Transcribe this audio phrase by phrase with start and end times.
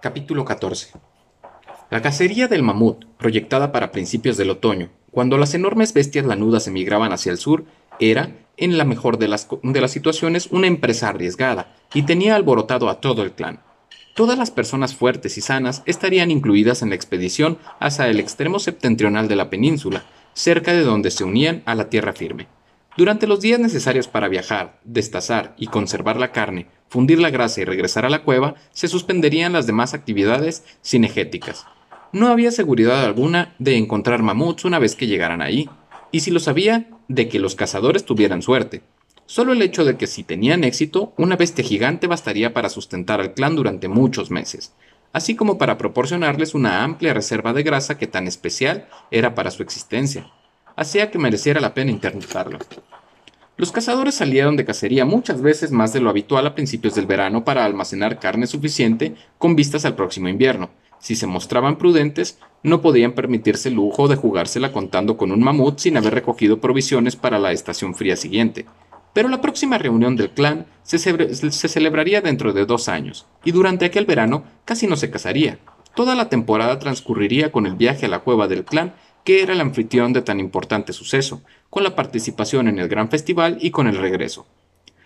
[0.00, 0.92] Capítulo 14
[1.90, 7.12] La cacería del mamut, proyectada para principios del otoño, cuando las enormes bestias lanudas emigraban
[7.12, 7.66] hacia el sur,
[7.98, 12.88] era, en la mejor de las, de las situaciones, una empresa arriesgada y tenía alborotado
[12.88, 13.60] a todo el clan.
[14.14, 19.28] Todas las personas fuertes y sanas estarían incluidas en la expedición hacia el extremo septentrional
[19.28, 22.48] de la península, cerca de donde se unían a la tierra firme.
[22.96, 27.64] Durante los días necesarios para viajar, destazar y conservar la carne, fundir la grasa y
[27.64, 31.66] regresar a la cueva, se suspenderían las demás actividades cinegéticas.
[32.12, 35.70] No había seguridad alguna de encontrar mamuts una vez que llegaran ahí,
[36.10, 38.82] y si lo sabía, de que los cazadores tuvieran suerte.
[39.26, 43.34] Solo el hecho de que si tenían éxito, una bestia gigante bastaría para sustentar al
[43.34, 44.74] clan durante muchos meses,
[45.12, 49.62] así como para proporcionarles una amplia reserva de grasa que tan especial era para su
[49.62, 50.32] existencia
[50.80, 52.58] hacía que mereciera la pena intentarlo.
[53.58, 57.44] Los cazadores salieron de cacería muchas veces más de lo habitual a principios del verano
[57.44, 60.70] para almacenar carne suficiente con vistas al próximo invierno.
[60.98, 65.78] Si se mostraban prudentes, no podían permitirse el lujo de jugársela contando con un mamut
[65.78, 68.64] sin haber recogido provisiones para la estación fría siguiente.
[69.12, 73.84] Pero la próxima reunión del clan se, se celebraría dentro de dos años, y durante
[73.84, 75.58] aquel verano casi no se cazaría.
[75.94, 79.60] Toda la temporada transcurriría con el viaje a la cueva del clan que era el
[79.60, 83.96] anfitrión de tan importante suceso, con la participación en el gran festival y con el
[83.96, 84.46] regreso.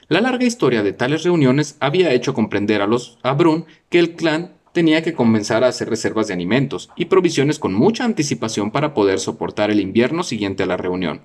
[0.09, 3.37] La larga historia de tales reuniones había hecho comprender a los a
[3.89, 8.05] que el clan tenía que comenzar a hacer reservas de alimentos y provisiones con mucha
[8.05, 11.23] anticipación para poder soportar el invierno siguiente a la reunión.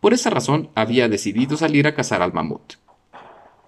[0.00, 2.74] Por esa razón había decidido salir a cazar al mamut.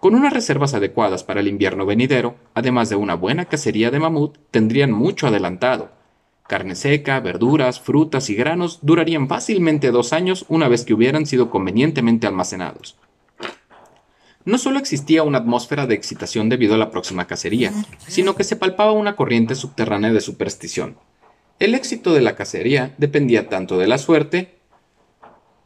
[0.01, 4.37] Con unas reservas adecuadas para el invierno venidero, además de una buena cacería de mamut,
[4.51, 5.91] tendrían mucho adelantado,
[6.51, 11.49] Carne seca, verduras, frutas y granos durarían fácilmente dos años una vez que hubieran sido
[11.49, 12.97] convenientemente almacenados.
[14.45, 17.73] No solo existía una atmósfera de excitación debido a la próxima cacería,
[18.09, 20.97] sino que se palpaba una corriente subterránea de superstición.
[21.61, 24.59] El éxito de la cacería dependía tanto de la suerte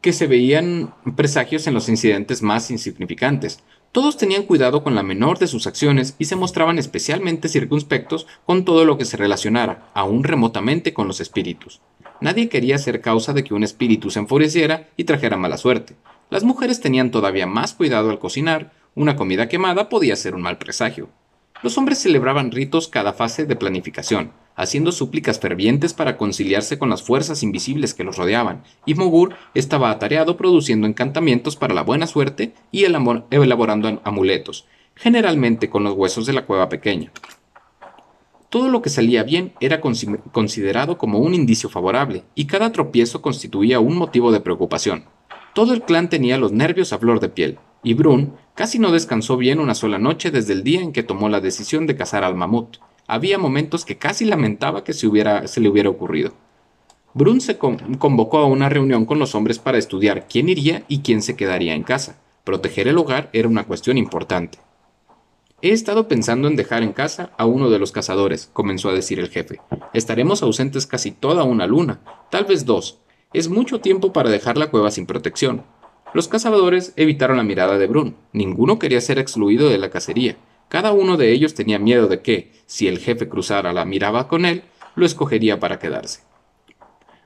[0.01, 3.63] que se veían presagios en los incidentes más insignificantes,
[3.95, 8.65] todos tenían cuidado con la menor de sus acciones y se mostraban especialmente circunspectos con
[8.65, 11.79] todo lo que se relacionara, aún remotamente, con los espíritus.
[12.19, 15.95] Nadie quería ser causa de que un espíritu se enfureciera y trajera mala suerte.
[16.29, 20.57] Las mujeres tenían todavía más cuidado al cocinar, una comida quemada podía ser un mal
[20.57, 21.07] presagio.
[21.63, 27.01] Los hombres celebraban ritos cada fase de planificación, haciendo súplicas fervientes para conciliarse con las
[27.01, 32.53] fuerzas invisibles que los rodeaban, y Mogur estaba atareado produciendo encantamientos para la buena suerte
[32.71, 34.65] y elaborando amuletos,
[34.95, 37.11] generalmente con los huesos de la cueva pequeña.
[38.49, 43.79] Todo lo que salía bien era considerado como un indicio favorable, y cada tropiezo constituía
[43.79, 45.05] un motivo de preocupación.
[45.53, 49.37] Todo el clan tenía los nervios a flor de piel, y Brun casi no descansó
[49.37, 52.33] bien una sola noche desde el día en que tomó la decisión de cazar al
[52.33, 52.77] mamut.
[53.05, 55.07] Había momentos que casi lamentaba que se,
[55.45, 56.33] se le hubiera ocurrido.
[57.13, 61.21] Brun se convocó a una reunión con los hombres para estudiar quién iría y quién
[61.21, 62.17] se quedaría en casa.
[62.43, 64.57] Proteger el hogar era una cuestión importante.
[65.61, 69.19] He estado pensando en dejar en casa a uno de los cazadores, comenzó a decir
[69.19, 69.61] el jefe.
[69.93, 72.99] Estaremos ausentes casi toda una luna, tal vez dos.
[73.31, 75.63] Es mucho tiempo para dejar la cueva sin protección.
[76.15, 78.15] Los cazadores evitaron la mirada de Brun.
[78.31, 80.37] Ninguno quería ser excluido de la cacería.
[80.69, 84.45] Cada uno de ellos tenía miedo de que, si el jefe cruzara la miraba con
[84.45, 84.63] él,
[84.95, 86.21] lo escogería para quedarse.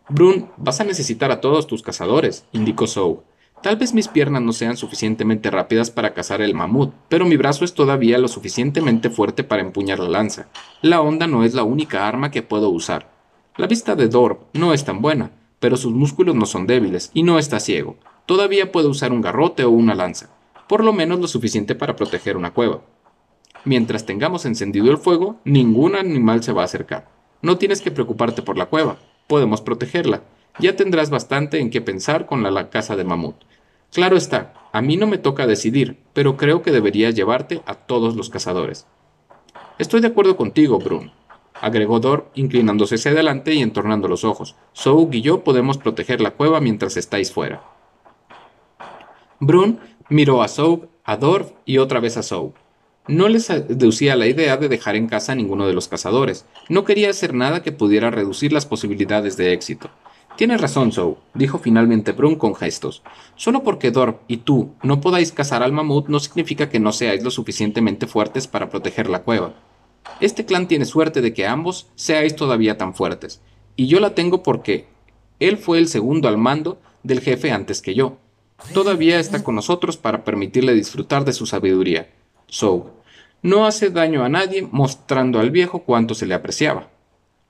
[0.09, 3.21] Brun, vas a necesitar a todos tus cazadores, indicó Sou.
[3.61, 7.65] Tal vez mis piernas no sean suficientemente rápidas para cazar el mamut, pero mi brazo
[7.65, 10.47] es todavía lo suficientemente fuerte para empuñar la lanza.
[10.81, 13.11] La onda no es la única arma que puedo usar.
[13.55, 15.29] La vista de Dorp no es tan buena,
[15.59, 17.97] pero sus músculos no son débiles y no está ciego.
[18.29, 20.29] Todavía puede usar un garrote o una lanza,
[20.67, 22.81] por lo menos lo suficiente para proteger una cueva.
[23.65, 27.09] Mientras tengamos encendido el fuego, ningún animal se va a acercar.
[27.41, 30.21] No tienes que preocuparte por la cueva, podemos protegerla.
[30.59, 33.33] Ya tendrás bastante en qué pensar con la, casa de mamut.
[33.91, 38.15] Claro está, a mí no me toca decidir, pero creo que deberías llevarte a todos
[38.15, 38.85] los cazadores.
[39.79, 41.11] Estoy de acuerdo contigo, Brun,
[41.59, 44.55] agregó Dor, inclinándose hacia adelante y entornando los ojos.
[44.73, 47.78] Soug y yo podemos proteger la cueva mientras estáis fuera.
[49.39, 52.53] Brun miró a Soug, a Dor y otra vez a Soug.
[53.07, 56.45] No les seducía la idea de dejar en casa a ninguno de los cazadores.
[56.67, 59.89] No quería hacer nada que pudiera reducir las posibilidades de éxito.
[60.35, 63.01] Tienes razón, Zou, dijo finalmente Brun con gestos.
[63.35, 67.23] Solo porque Dorp y tú no podáis cazar al mamut no significa que no seáis
[67.23, 69.53] lo suficientemente fuertes para proteger la cueva.
[70.19, 73.41] Este clan tiene suerte de que ambos seáis todavía tan fuertes,
[73.75, 74.87] y yo la tengo porque
[75.39, 78.17] él fue el segundo al mando del jefe antes que yo.
[78.73, 82.09] Todavía está con nosotros para permitirle disfrutar de su sabiduría.
[82.51, 82.91] Zou,
[83.41, 86.89] no hace daño a nadie mostrando al viejo cuánto se le apreciaba.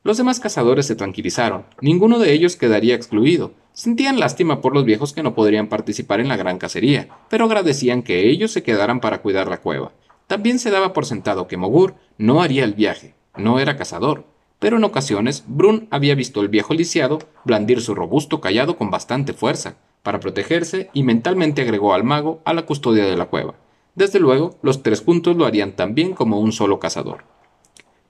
[0.03, 3.51] Los demás cazadores se tranquilizaron, ninguno de ellos quedaría excluido.
[3.73, 8.03] Sentían lástima por los viejos que no podrían participar en la gran cacería, pero agradecían
[8.03, 9.91] que ellos se quedaran para cuidar la cueva.
[10.27, 14.25] También se daba por sentado que Mogur no haría el viaje, no era cazador,
[14.59, 19.33] pero en ocasiones Brun había visto al viejo lisiado blandir su robusto callado con bastante
[19.33, 23.55] fuerza, para protegerse y mentalmente agregó al mago a la custodia de la cueva.
[23.95, 27.23] Desde luego, los tres juntos lo harían tan bien como un solo cazador.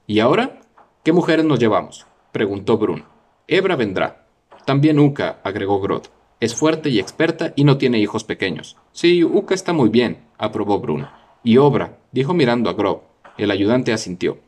[0.05, 0.61] ¿Y ahora?
[1.03, 2.05] ¿Qué mujeres nos llevamos?
[2.31, 3.05] preguntó Brun.
[3.47, 4.27] Ebra vendrá.
[4.65, 6.07] También Uka, agregó Grodd.
[6.39, 8.77] Es fuerte y experta y no tiene hijos pequeños.
[8.91, 11.07] Sí, Uka está muy bien, aprobó Brun.
[11.43, 13.01] Y Obra, dijo mirando a Grob.
[13.37, 14.39] El ayudante asintió.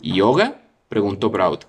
[0.00, 0.59] ¿Y Oga?
[0.90, 1.60] Preguntó Braud.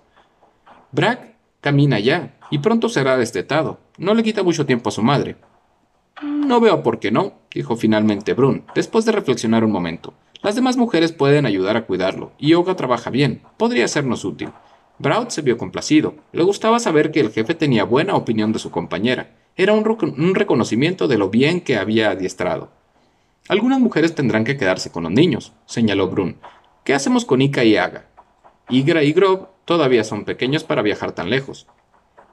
[0.92, 3.80] Brack camina ya, y pronto será destetado.
[3.98, 5.38] No le quita mucho tiempo a su madre.
[6.24, 10.14] No veo por qué no, dijo finalmente Brun, después de reflexionar un momento.
[10.42, 14.50] Las demás mujeres pueden ayudar a cuidarlo, y Oga trabaja bien, podría sernos útil.
[14.98, 18.72] Braud se vio complacido, le gustaba saber que el jefe tenía buena opinión de su
[18.72, 19.86] compañera, era un,
[20.18, 22.72] un reconocimiento de lo bien que había adiestrado.
[23.48, 26.38] Algunas mujeres tendrán que quedarse con los niños, señaló Brun.
[26.84, 28.06] ¿Qué hacemos con Ika y Aga?
[28.70, 31.68] Igra y Grob todavía son pequeños para viajar tan lejos.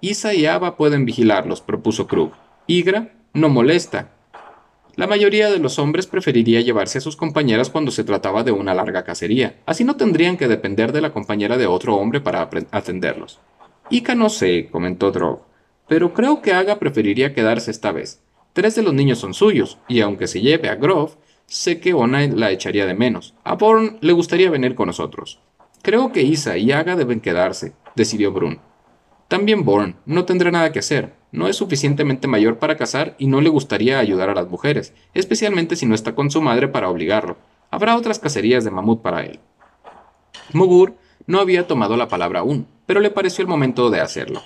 [0.01, 2.33] Isa y Ava pueden vigilarlos, propuso Krug.
[2.67, 4.11] Igra no molesta.
[4.95, 8.75] La mayoría de los hombres preferiría llevarse a sus compañeras cuando se trataba de una
[8.75, 13.39] larga cacería, así no tendrían que depender de la compañera de otro hombre para atenderlos.
[13.91, 15.43] Ika no sé, comentó Drog,
[15.87, 18.21] pero creo que Aga preferiría quedarse esta vez.
[18.53, 21.13] Tres de los niños son suyos, y aunque se lleve a Grove,
[21.47, 23.35] sé que Ona la echaría de menos.
[23.45, 25.41] A Born le gustaría venir con nosotros.
[25.83, 28.61] Creo que Isa y Aga deben quedarse, decidió Brun.
[29.29, 31.15] También Born no tendrá nada que hacer.
[31.31, 35.77] No es suficientemente mayor para casar y no le gustaría ayudar a las mujeres, especialmente
[35.77, 37.37] si no está con su madre para obligarlo.
[37.71, 39.41] Habrá otras cacerías de mamut para él.
[40.55, 40.95] Mugur
[41.27, 44.43] no había tomado la palabra aún, pero le pareció el momento de hacerlo.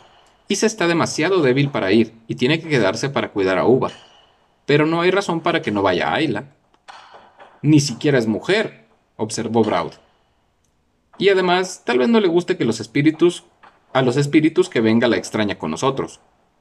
[0.49, 3.93] Isa está demasiado débil para ir y tiene que quedarse para cuidar a Uva.
[4.67, 6.47] Pero no hay razón para que no vaya a Ayla.
[7.63, 8.87] Ni siquiera es mujer,
[9.17, 9.93] observó Braud.
[11.19, 13.45] Y además, tal vez no le guste que los espíritus,
[13.93, 16.21] a los espíritus que venga la extraña con nosotros.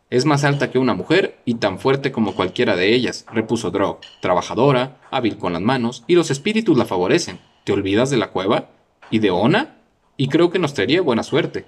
[0.09, 3.99] Es más alta que una mujer y tan fuerte como cualquiera de ellas, repuso Drog,
[4.21, 7.39] trabajadora, hábil con las manos, y los espíritus la favorecen.
[7.63, 8.69] ¿Te olvidas de la cueva?
[9.09, 9.77] ¿Y de Ona?
[10.17, 11.65] Y creo que nos traería buena suerte.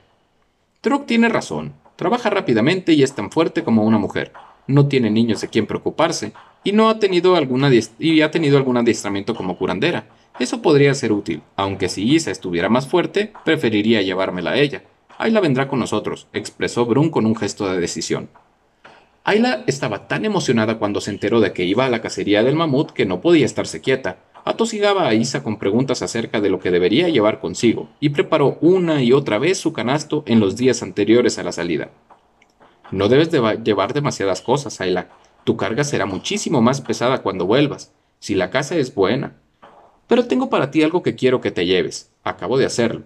[0.83, 1.73] Drog tiene razón.
[1.95, 4.33] Trabaja rápidamente y es tan fuerte como una mujer.
[4.67, 6.33] No tiene niños de quien preocuparse
[6.65, 10.07] y no ha tenido alguna y ha tenido algún adiestramiento como curandera.
[10.39, 14.83] Eso podría ser útil, aunque si Isa estuviera más fuerte, preferiría llevármela a ella.
[15.19, 18.29] Ayla vendrá con nosotros, expresó Brun con un gesto de decisión.
[19.23, 22.91] Ayla estaba tan emocionada cuando se enteró de que iba a la cacería del mamut
[22.91, 24.17] que no podía estarse quieta.
[24.43, 29.01] Atosigaba a Isa con preguntas acerca de lo que debería llevar consigo, y preparó una
[29.01, 31.91] y otra vez su canasto en los días anteriores a la salida.
[32.91, 35.09] No debes de llevar demasiadas cosas, Ayla.
[35.45, 39.37] Tu carga será muchísimo más pesada cuando vuelvas, si la casa es buena.
[40.13, 42.11] Pero tengo para ti algo que quiero que te lleves.
[42.23, 43.05] Acabo de hacerlo.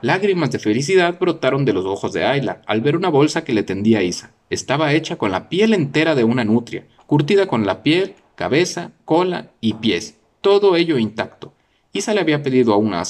[0.00, 3.64] Lágrimas de felicidad brotaron de los ojos de Ayla al ver una bolsa que le
[3.64, 4.30] tendía Isa.
[4.48, 9.50] Estaba hecha con la piel entera de una nutria, curtida con la piel, cabeza, cola
[9.60, 11.52] y pies, todo ello intacto.
[11.92, 13.04] Isa le había pedido a una a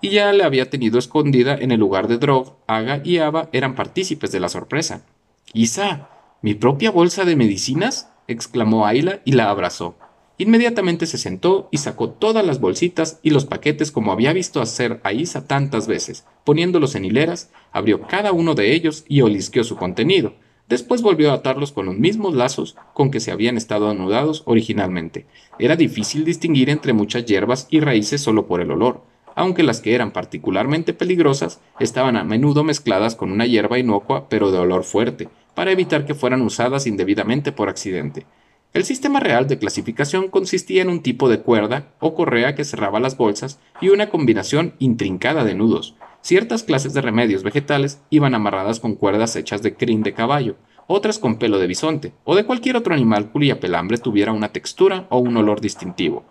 [0.00, 3.76] y ya le había tenido escondida en el lugar de Drog, Aga y Ava eran
[3.76, 5.06] partícipes de la sorpresa.
[5.52, 6.08] Isa,
[6.42, 8.10] ¿mi propia bolsa de medicinas?
[8.26, 9.94] exclamó Ayla y la abrazó.
[10.40, 14.98] Inmediatamente se sentó y sacó todas las bolsitas y los paquetes como había visto hacer
[15.04, 19.76] a Isa tantas veces, poniéndolos en hileras, abrió cada uno de ellos y olisqueó su
[19.76, 20.32] contenido,
[20.66, 25.26] Después volvió a atarlos con los mismos lazos con que se habían estado anudados originalmente.
[25.58, 29.02] Era difícil distinguir entre muchas hierbas y raíces solo por el olor,
[29.34, 34.52] aunque las que eran particularmente peligrosas estaban a menudo mezcladas con una hierba inocua pero
[34.52, 38.24] de olor fuerte, para evitar que fueran usadas indebidamente por accidente.
[38.72, 43.00] El sistema real de clasificación consistía en un tipo de cuerda o correa que cerraba
[43.00, 48.78] las bolsas y una combinación intrincada de nudos, Ciertas clases de remedios vegetales iban amarradas
[48.78, 52.76] con cuerdas hechas de crin de caballo, otras con pelo de bisonte o de cualquier
[52.76, 56.24] otro animal cuya pelambre tuviera una textura o un olor distintivo.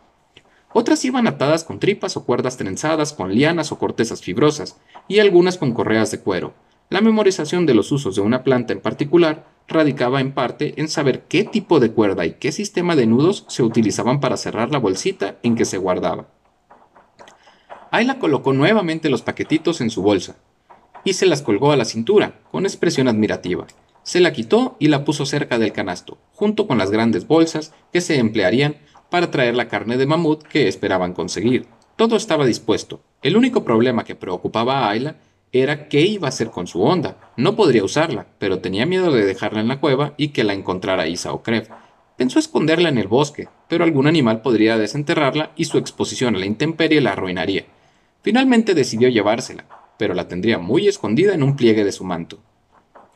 [0.73, 5.57] Otras iban atadas con tripas o cuerdas trenzadas con lianas o cortezas fibrosas, y algunas
[5.57, 6.53] con correas de cuero.
[6.91, 11.25] La memorización de los usos de una planta en particular radicaba en parte en saber
[11.27, 15.39] qué tipo de cuerda y qué sistema de nudos se utilizaban para cerrar la bolsita
[15.43, 16.27] en que se guardaba.
[17.91, 20.35] Ayla colocó nuevamente los paquetitos en su bolsa
[21.03, 23.65] y se las colgó a la cintura, con expresión admirativa.
[24.03, 28.01] Se la quitó y la puso cerca del canasto, junto con las grandes bolsas que
[28.01, 28.77] se emplearían
[29.09, 31.67] para traer la carne de mamut que esperaban conseguir.
[31.95, 33.01] Todo estaba dispuesto.
[33.21, 35.17] El único problema que preocupaba a Ayla
[35.51, 37.17] era qué iba a hacer con su onda.
[37.35, 41.07] No podría usarla, pero tenía miedo de dejarla en la cueva y que la encontrara
[41.07, 41.67] Isa o Krev.
[42.17, 46.45] Pensó esconderla en el bosque, pero algún animal podría desenterrarla y su exposición a la
[46.45, 47.65] intemperie la arruinaría.
[48.21, 49.65] Finalmente decidió llevársela,
[49.97, 52.39] pero la tendría muy escondida en un pliegue de su manto.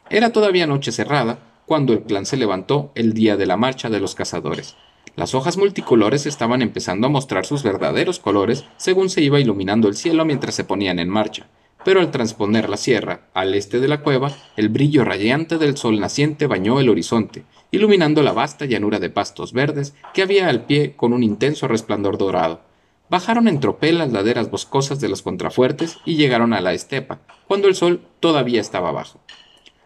[0.09, 3.99] Era todavía noche cerrada cuando el clan se levantó el día de la marcha de
[3.99, 4.75] los cazadores.
[5.15, 9.95] Las hojas multicolores estaban empezando a mostrar sus verdaderos colores según se iba iluminando el
[9.95, 11.47] cielo mientras se ponían en marcha
[11.85, 15.99] pero al transponer la sierra al este de la cueva, el brillo radiante del sol
[15.99, 20.95] naciente bañó el horizonte, iluminando la vasta llanura de pastos verdes que había al pie
[20.95, 22.61] con un intenso resplandor dorado.
[23.09, 27.67] Bajaron en tropel las laderas boscosas de los contrafuertes y llegaron a la estepa, cuando
[27.67, 29.19] el sol todavía estaba bajo.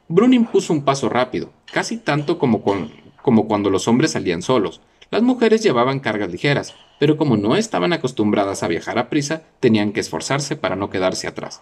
[0.08, 4.82] Brun impuso un paso rápido, casi tanto como cuando los hombres salían solos.
[5.10, 9.94] Las mujeres llevaban cargas ligeras, pero como no estaban acostumbradas a viajar a prisa, tenían
[9.94, 11.62] que esforzarse para no quedarse atrás.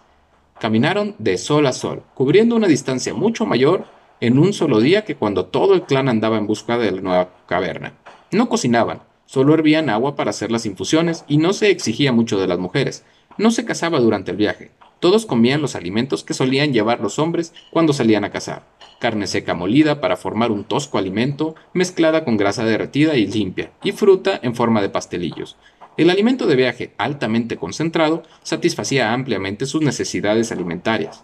[0.59, 3.85] Caminaron de sol a sol, cubriendo una distancia mucho mayor
[4.21, 7.29] en un solo día que cuando todo el clan andaba en busca de la nueva
[7.45, 7.93] caverna.
[8.31, 12.47] No cocinaban, solo hervían agua para hacer las infusiones y no se exigía mucho de
[12.47, 13.03] las mujeres.
[13.38, 14.71] No se cazaba durante el viaje.
[15.01, 18.63] Todos comían los alimentos que solían llevar los hombres cuando salían a cazar.
[19.00, 23.91] Carne seca molida para formar un tosco alimento mezclada con grasa derretida y limpia, y
[23.91, 25.57] fruta en forma de pastelillos.
[25.97, 31.23] El alimento de viaje altamente concentrado satisfacía ampliamente sus necesidades alimentarias.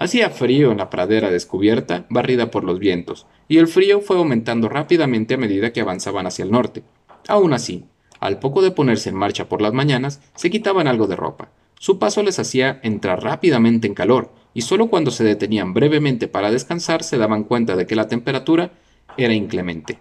[0.00, 4.68] Hacía frío en la pradera descubierta, barrida por los vientos, y el frío fue aumentando
[4.68, 6.82] rápidamente a medida que avanzaban hacia el norte.
[7.28, 7.84] Aún así,
[8.18, 11.50] al poco de ponerse en marcha por las mañanas, se quitaban algo de ropa.
[11.78, 16.50] Su paso les hacía entrar rápidamente en calor, y solo cuando se detenían brevemente para
[16.50, 18.72] descansar se daban cuenta de que la temperatura
[19.16, 19.98] era inclemente.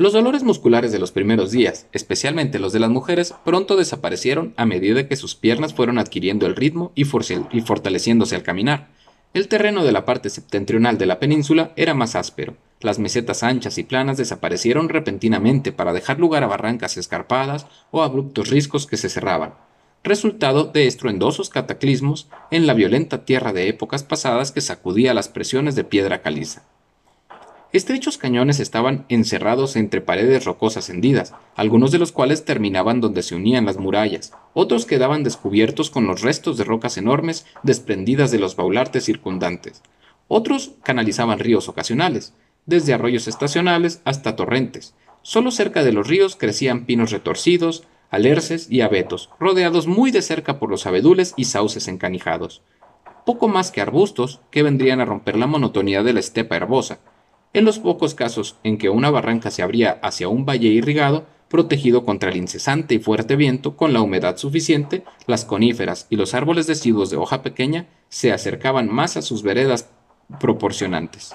[0.00, 4.64] Los dolores musculares de los primeros días, especialmente los de las mujeres, pronto desaparecieron a
[4.64, 8.88] medida que sus piernas fueron adquiriendo el ritmo y, fortaleciéndose al caminar.
[9.34, 12.56] El terreno de la parte septentrional de la península era más áspero.
[12.80, 18.48] Las mesetas anchas y planas desaparecieron repentinamente para dejar lugar a barrancas escarpadas o abruptos
[18.48, 19.52] riscos que se cerraban,
[20.02, 25.74] resultado de estruendosos cataclismos en la violenta tierra de épocas pasadas que sacudía las presiones
[25.74, 26.62] de piedra caliza.
[27.72, 33.36] Estrechos cañones estaban encerrados entre paredes rocosas hendidas, algunos de los cuales terminaban donde se
[33.36, 38.56] unían las murallas, otros quedaban descubiertos con los restos de rocas enormes desprendidas de los
[38.56, 39.82] baulartes circundantes.
[40.26, 42.34] Otros canalizaban ríos ocasionales,
[42.66, 44.94] desde arroyos estacionales hasta torrentes.
[45.22, 50.58] Solo cerca de los ríos crecían pinos retorcidos, alerces y abetos, rodeados muy de cerca
[50.58, 52.62] por los abedules y sauces encanijados.
[53.24, 56.98] Poco más que arbustos que vendrían a romper la monotonía de la estepa herbosa,
[57.52, 62.04] en los pocos casos en que una barranca se abría hacia un valle irrigado, protegido
[62.04, 66.66] contra el incesante y fuerte viento con la humedad suficiente, las coníferas y los árboles
[66.66, 69.90] deciduos de hoja pequeña se acercaban más a sus veredas
[70.38, 71.34] proporcionantes.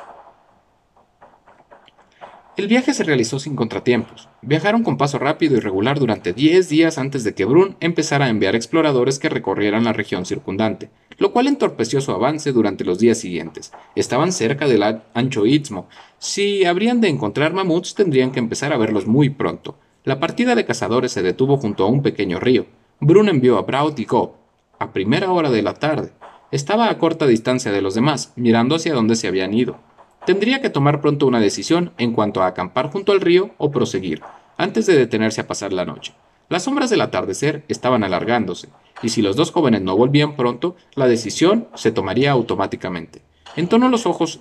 [2.58, 4.30] El viaje se realizó sin contratiempos.
[4.42, 8.30] Viajaron con paso rápido y regular durante 10 días antes de que Brun empezara a
[8.30, 13.18] enviar exploradores que recorrieran la región circundante, lo cual entorpeció su avance durante los días
[13.18, 13.74] siguientes.
[13.96, 14.84] Estaban cerca del
[15.14, 15.90] ancho istmo.
[16.18, 19.78] Si habrían de encontrar mamuts, tendrían que empezar a verlos muy pronto.
[20.06, 22.68] La partida de cazadores se detuvo junto a un pequeño río.
[23.02, 24.32] Brun envió a Braut y Gob
[24.80, 26.12] a primera hora de la tarde.
[26.52, 29.78] Estaba a corta distancia de los demás, mirando hacia donde se habían ido.
[30.26, 34.24] Tendría que tomar pronto una decisión en cuanto a acampar junto al río o proseguir,
[34.58, 36.14] antes de detenerse a pasar la noche.
[36.50, 38.70] Las sombras del atardecer estaban alargándose,
[39.04, 43.22] y si los dos jóvenes no volvían pronto, la decisión se tomaría automáticamente.
[43.56, 44.40] Entonó los ojos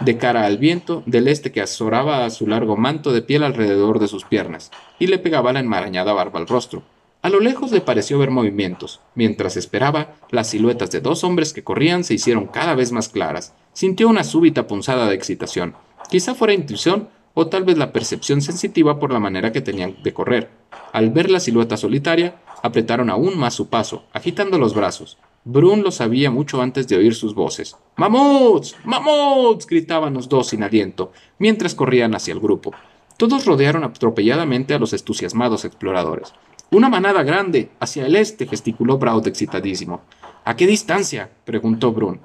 [0.00, 3.98] de cara al viento del este que azoraba a su largo manto de piel alrededor
[3.98, 6.82] de sus piernas, y le pegaba la enmarañada barba al rostro.
[7.26, 9.00] A lo lejos le pareció ver movimientos.
[9.16, 13.52] Mientras esperaba, las siluetas de dos hombres que corrían se hicieron cada vez más claras,
[13.72, 15.74] Sintió una súbita punzada de excitación.
[16.08, 20.14] Quizá fuera intuición o tal vez la percepción sensitiva por la manera que tenían de
[20.14, 20.50] correr.
[20.92, 25.18] Al ver la silueta solitaria, apretaron aún más su paso, agitando los brazos.
[25.42, 27.76] Brun lo sabía mucho antes de oír sus voces.
[27.96, 28.76] ¡Mamuts!
[28.84, 29.66] ¡Mamuts!
[29.66, 32.70] gritaban los dos sin aliento, mientras corrían hacia el grupo.
[33.16, 36.32] Todos rodearon atropelladamente a los entusiasmados exploradores.
[36.70, 40.00] Una manada grande, hacia el este, gesticuló Braut excitadísimo.
[40.44, 41.30] ¿A qué distancia?
[41.44, 42.18] preguntó Brun.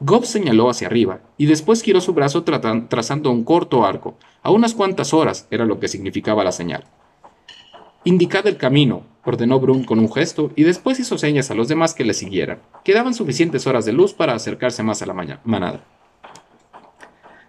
[0.00, 4.16] Gob señaló hacia arriba y después giró su brazo trazando un corto arco.
[4.42, 6.84] A unas cuantas horas era lo que significaba la señal.
[8.04, 11.94] Indicad el camino, ordenó Brun con un gesto y después hizo señas a los demás
[11.94, 12.60] que le siguieran.
[12.84, 15.84] Quedaban suficientes horas de luz para acercarse más a la manada.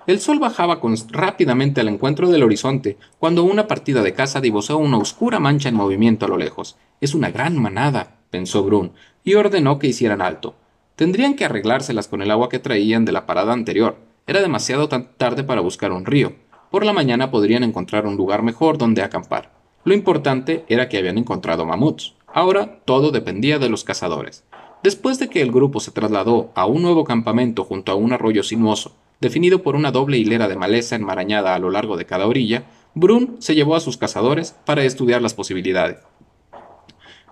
[0.06, 0.82] El sol bajaba
[1.12, 5.76] rápidamente al encuentro del horizonte cuando una partida de caza divosó una oscura mancha en
[5.76, 6.76] movimiento a lo lejos.
[7.00, 8.92] Es una gran manada, pensó Brun,
[9.24, 10.56] y ordenó que hicieran alto.
[10.98, 13.96] Tendrían que arreglárselas con el agua que traían de la parada anterior.
[14.28, 16.34] Era demasiado tarde para buscar un río.
[16.70, 19.54] Por la mañana podrían encontrar un lugar mejor donde acampar.
[19.86, 22.14] Lo importante era que habían encontrado mamuts.
[22.28, 24.44] Ahora todo dependía de los cazadores.
[24.84, 28.44] Después de que el grupo se trasladó a un nuevo campamento junto a un arroyo
[28.44, 32.66] sinuoso, definido por una doble hilera de maleza enmarañada a lo largo de cada orilla,
[32.94, 35.98] Brun se llevó a sus cazadores para estudiar las posibilidades.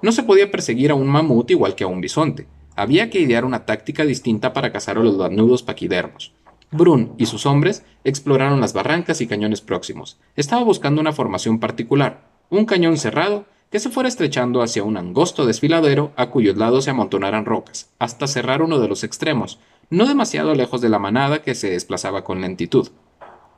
[0.02, 2.48] No se podía perseguir a un mamut igual que a un bisonte.
[2.76, 6.34] Había que idear una táctica distinta para cazar a los lanudos paquidermos.
[6.72, 10.20] Brun y sus hombres exploraron las barrancas y cañones próximos.
[10.36, 15.46] Estaba buscando una formación particular, un cañón cerrado que se fuera estrechando hacia un angosto
[15.46, 19.60] desfiladero a cuyos lados se amontonaran rocas, hasta cerrar uno de los extremos,
[19.92, 22.88] no demasiado lejos de la manada que se desplazaba con lentitud.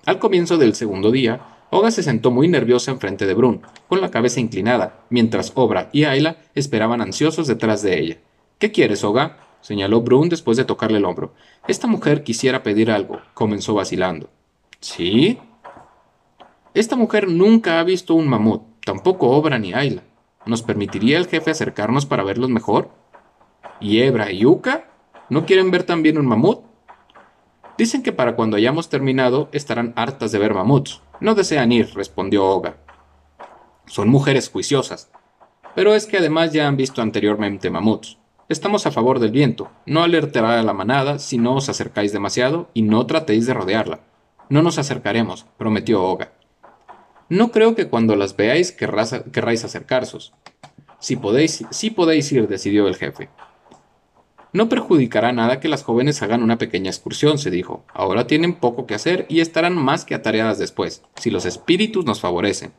[0.05, 4.11] Al comienzo del segundo día, Oga se sentó muy nerviosa enfrente de Brun, con la
[4.11, 8.17] cabeza inclinada, mientras Obra y Ayla esperaban ansiosos detrás de ella.
[8.57, 9.37] ¿Qué quieres, Oga?
[9.61, 11.33] señaló Brun después de tocarle el hombro.
[11.67, 14.29] Esta mujer quisiera pedir algo, comenzó vacilando.
[14.79, 15.37] ¿Sí?
[16.73, 20.03] Esta mujer nunca ha visto un mamut, tampoco Obra ni Ayla.
[20.47, 22.89] ¿Nos permitiría el jefe acercarnos para verlos mejor?
[23.79, 24.92] ¿Y Ebra y Yuka?
[25.29, 26.63] ¿No quieren ver también un mamut?
[27.77, 31.01] Dicen que para cuando hayamos terminado estarán hartas de ver mamuts.
[31.19, 32.77] No desean ir, respondió Oga.
[33.85, 35.09] Son mujeres juiciosas.
[35.75, 38.19] Pero es que además ya han visto anteriormente mamuts.
[38.47, 39.71] Estamos a favor del viento.
[39.85, 44.01] No alertará a la manada si no os acercáis demasiado y no tratéis de rodearla.
[44.49, 46.33] No nos acercaremos, prometió Oga.
[47.29, 50.33] No creo que cuando las veáis querráis acercaros.
[50.99, 53.29] Si podéis, si podéis ir, decidió el jefe.
[54.53, 57.83] No perjudicará nada que las jóvenes hagan una pequeña excursión, se dijo.
[57.91, 62.21] Ahora tienen poco que hacer y estarán más que atareadas después, si los espíritus nos
[62.21, 62.71] favorecen.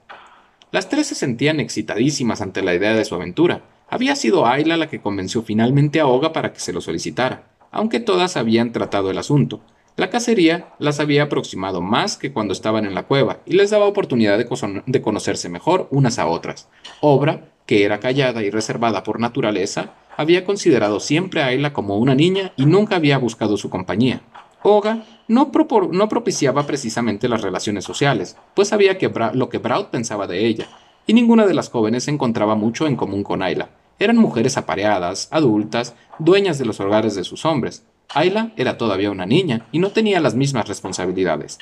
[0.70, 3.64] Las tres se sentían excitadísimas ante la idea de su aventura.
[3.88, 7.98] Había sido Ayla la que convenció finalmente a Oga para que se lo solicitara, aunque
[7.98, 9.60] todas habían tratado el asunto.
[9.96, 13.86] La cacería las había aproximado más que cuando estaban en la cueva y les daba
[13.86, 16.68] oportunidad de, conocerse mejor unas a otras.
[17.00, 22.16] Obra, que era callada y reservada por naturaleza, había considerado siempre a Ayla como una
[22.16, 24.22] niña y nunca había buscado su compañía.
[24.64, 28.98] Oga no, propiciaba precisamente las relaciones sociales, pues sabía
[29.32, 30.66] lo que Braut pensaba de ella,
[31.06, 33.70] y ninguna de las jóvenes encontraba mucho en común con Ayla.
[33.98, 39.26] Eran mujeres apareadas, adultas, dueñas de los hogares de sus hombres, Ayla era todavía una
[39.26, 41.58] niña y no tenía las mismas responsabilidades.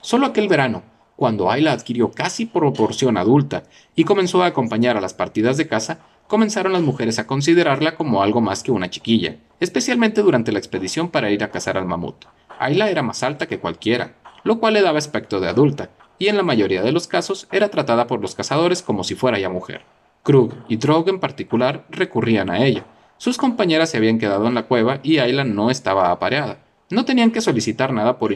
[0.00, 0.82] Solo aquel verano,
[1.16, 5.98] cuando Ayla adquirió casi proporción adulta y comenzó a acompañar a las partidas de caza,
[6.26, 11.08] comenzaron las mujeres a considerarla como algo más que una chiquilla, especialmente durante la expedición
[11.08, 12.24] para ir a cazar al mamut.
[12.58, 16.36] Ayla era más alta que cualquiera, lo cual le daba aspecto de adulta, y en
[16.36, 19.82] la mayoría de los casos era tratada por los cazadores como si fuera ya mujer.
[20.22, 22.84] Krug y Drog en particular recurrían a ella,
[23.18, 26.58] sus compañeras se habían quedado en la cueva y Ayla no estaba apareada.
[26.90, 28.32] No tenían que solicitar nada por,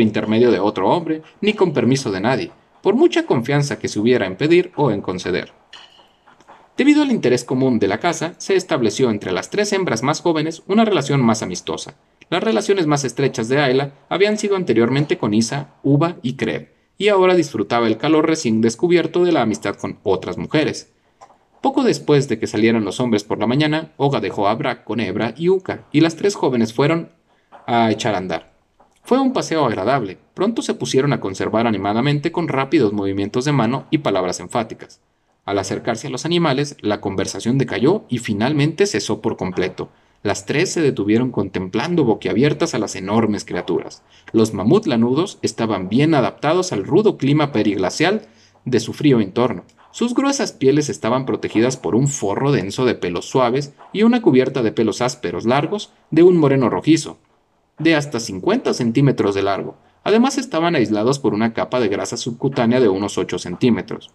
[0.00, 4.26] intermedio de otro hombre, ni con permiso de nadie, por mucha confianza que se hubiera
[4.26, 5.52] en pedir o en conceder.
[6.76, 10.62] Debido al interés común de la casa, se estableció entre las tres hembras más jóvenes
[10.68, 11.96] una relación más amistosa.
[12.30, 17.08] Las relaciones más estrechas de Ayla habían sido anteriormente con Isa, Uva y Kreb, y
[17.08, 20.92] ahora disfrutaba el calor recién descubierto de la amistad con otras mujeres.
[21.62, 24.98] Poco después de que salieran los hombres por la mañana, Oga dejó a Brack con
[24.98, 27.10] Ebra y Uka, y las tres jóvenes fueron
[27.68, 28.52] a echar a andar.
[29.04, 30.18] Fue un paseo agradable.
[30.34, 35.00] Pronto se pusieron a conservar animadamente con rápidos movimientos de mano y palabras enfáticas.
[35.44, 39.88] Al acercarse a los animales, la conversación decayó y finalmente cesó por completo.
[40.24, 44.02] Las tres se detuvieron contemplando boquiabiertas a las enormes criaturas.
[44.32, 48.22] Los mamut lanudos estaban bien adaptados al rudo clima periglacial
[48.64, 49.64] de su frío entorno.
[49.90, 54.62] Sus gruesas pieles estaban protegidas por un forro denso de pelos suaves y una cubierta
[54.62, 57.18] de pelos ásperos largos de un moreno rojizo,
[57.78, 59.76] de hasta 50 centímetros de largo.
[60.04, 64.10] Además estaban aislados por una capa de grasa subcutánea de unos 8 centímetros.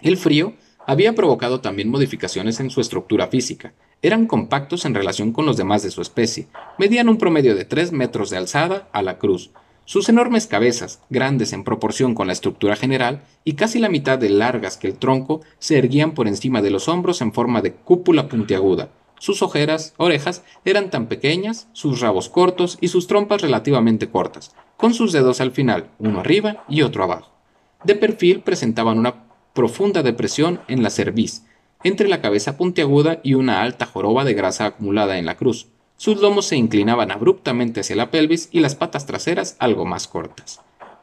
[0.00, 0.54] El frío
[0.86, 3.72] había provocado también modificaciones en su estructura física.
[4.02, 6.46] Eran compactos en relación con los demás de su especie,
[6.78, 9.50] medían un promedio de 3 metros de alzada a la cruz,
[9.84, 14.30] sus enormes cabezas, grandes en proporción con la estructura general y casi la mitad de
[14.30, 18.28] largas que el tronco, se erguían por encima de los hombros en forma de cúpula
[18.28, 18.88] puntiaguda.
[19.18, 24.92] Sus ojeras, orejas, eran tan pequeñas, sus rabos cortos y sus trompas relativamente cortas, con
[24.94, 27.32] sus dedos al final, uno arriba y otro abajo.
[27.84, 31.44] De perfil presentaban una profunda depresión en la cerviz,
[31.84, 35.68] entre la cabeza puntiaguda y una alta joroba de grasa acumulada en la cruz.
[35.96, 40.60] Sus lomos se inclinaban abruptamente hacia la pelvis y las patas traseras algo más cortas.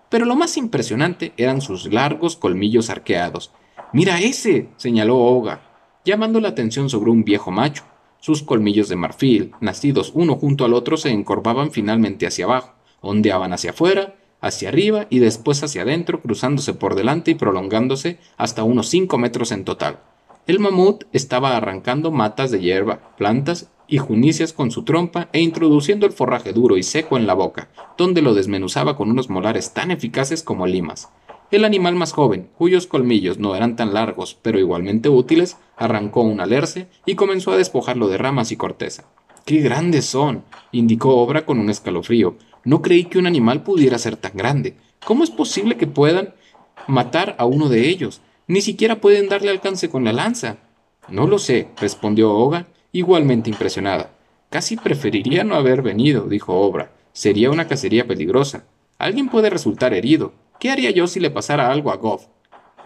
[0.09, 3.51] Pero lo más impresionante eran sus largos colmillos arqueados.
[3.93, 4.69] ¡Mira ese!
[4.75, 5.61] señaló Oga,
[6.03, 7.83] llamando la atención sobre un viejo macho.
[8.19, 13.53] Sus colmillos de marfil, nacidos uno junto al otro, se encorvaban finalmente hacia abajo, ondeaban
[13.53, 18.89] hacia afuera, hacia arriba y después hacia adentro, cruzándose por delante y prolongándose hasta unos
[18.89, 19.99] cinco metros en total.
[20.47, 26.05] El mamut estaba arrancando matas de hierba, plantas y junicias con su trompa e introduciendo
[26.05, 29.91] el forraje duro y seco en la boca, donde lo desmenuzaba con unos molares tan
[29.91, 31.09] eficaces como limas.
[31.51, 36.39] El animal más joven, cuyos colmillos no eran tan largos pero igualmente útiles, arrancó un
[36.39, 39.03] alerce y comenzó a despojarlo de ramas y corteza.
[39.45, 40.45] ¡Qué grandes son!
[40.71, 42.37] indicó Obra con un escalofrío.
[42.63, 44.77] No creí que un animal pudiera ser tan grande.
[45.05, 46.33] ¿Cómo es posible que puedan
[46.87, 48.21] matar a uno de ellos?
[48.47, 50.59] Ni siquiera pueden darle alcance con la lanza.
[51.09, 54.11] No lo sé, respondió Oga, igualmente impresionada.
[54.49, 56.91] Casi preferiría no haber venido, dijo Obra.
[57.13, 58.65] Sería una cacería peligrosa.
[58.97, 60.33] Alguien puede resultar herido.
[60.59, 62.27] ¿Qué haría yo si le pasara algo a Goff?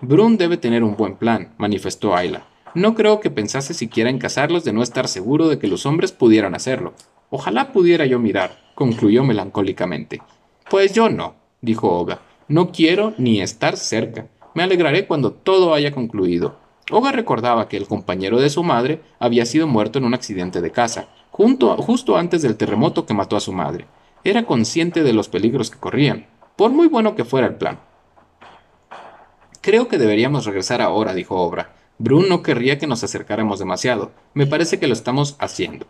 [0.01, 2.45] Brun debe tener un buen plan, manifestó Ayla.
[2.73, 6.11] No creo que pensase siquiera en casarlos de no estar seguro de que los hombres
[6.11, 6.93] pudieran hacerlo.
[7.29, 10.21] Ojalá pudiera yo mirar, concluyó melancólicamente.
[10.69, 12.19] Pues yo no, dijo Oga.
[12.47, 14.27] No quiero ni estar cerca.
[14.53, 16.57] Me alegraré cuando todo haya concluido.
[16.91, 20.71] Oga recordaba que el compañero de su madre había sido muerto en un accidente de
[20.71, 23.87] casa, justo antes del terremoto que mató a su madre.
[24.23, 27.79] Era consciente de los peligros que corrían, por muy bueno que fuera el plan.
[29.61, 31.73] Creo que deberíamos regresar ahora, dijo Obra.
[31.97, 34.11] Brun no querría que nos acercáramos demasiado.
[34.33, 35.87] Me parece que lo estamos haciendo.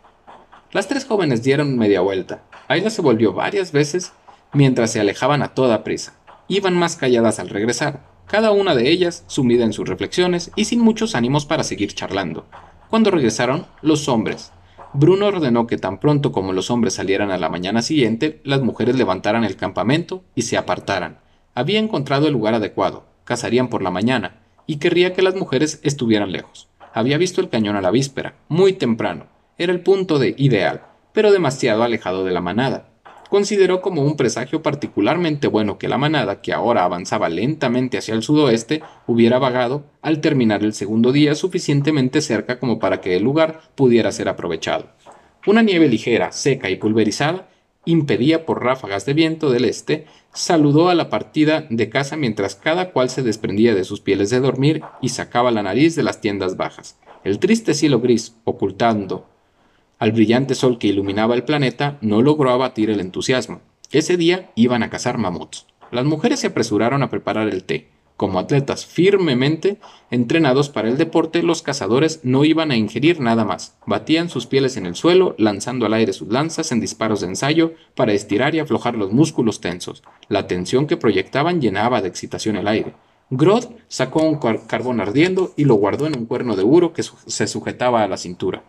[0.72, 2.42] Las tres jóvenes dieron media vuelta.
[2.68, 4.12] Ayla se volvió varias veces
[4.52, 6.14] mientras se alejaban a toda prisa.
[6.48, 10.80] Iban más calladas al regresar, cada una de ellas sumida en sus reflexiones y sin
[10.80, 12.46] muchos ánimos para seguir charlando.
[12.90, 14.52] Cuando regresaron, los hombres.
[14.92, 18.96] Bruno ordenó que tan pronto como los hombres salieran a la mañana siguiente, las mujeres
[18.96, 21.18] levantaran el campamento y se apartaran.
[21.54, 26.32] Había encontrado el lugar adecuado, cazarían por la mañana, y querría que las mujeres estuvieran
[26.32, 26.68] lejos.
[26.94, 29.26] Había visto el cañón a la víspera, muy temprano.
[29.58, 32.88] Era el punto de ideal, pero demasiado alejado de la manada
[33.36, 38.22] consideró como un presagio particularmente bueno que la manada, que ahora avanzaba lentamente hacia el
[38.22, 43.60] sudoeste, hubiera vagado, al terminar el segundo día, suficientemente cerca como para que el lugar
[43.74, 44.86] pudiera ser aprovechado.
[45.46, 47.50] Una nieve ligera, seca y pulverizada,
[47.84, 52.90] impedía por ráfagas de viento del este, saludó a la partida de casa mientras cada
[52.90, 56.56] cual se desprendía de sus pieles de dormir y sacaba la nariz de las tiendas
[56.56, 56.98] bajas.
[57.22, 59.26] El triste cielo gris, ocultando
[59.98, 63.60] al brillante sol que iluminaba el planeta no logró abatir el entusiasmo.
[63.90, 65.66] Ese día iban a cazar mamuts.
[65.90, 67.88] Las mujeres se apresuraron a preparar el té.
[68.16, 69.78] Como atletas firmemente
[70.10, 73.76] entrenados para el deporte, los cazadores no iban a ingerir nada más.
[73.86, 77.74] Batían sus pieles en el suelo, lanzando al aire sus lanzas en disparos de ensayo
[77.94, 80.02] para estirar y aflojar los músculos tensos.
[80.28, 82.94] La tensión que proyectaban llenaba de excitación el aire.
[83.28, 87.46] Groth sacó un carbón ardiendo y lo guardó en un cuerno de uro que se
[87.46, 88.62] sujetaba a la cintura.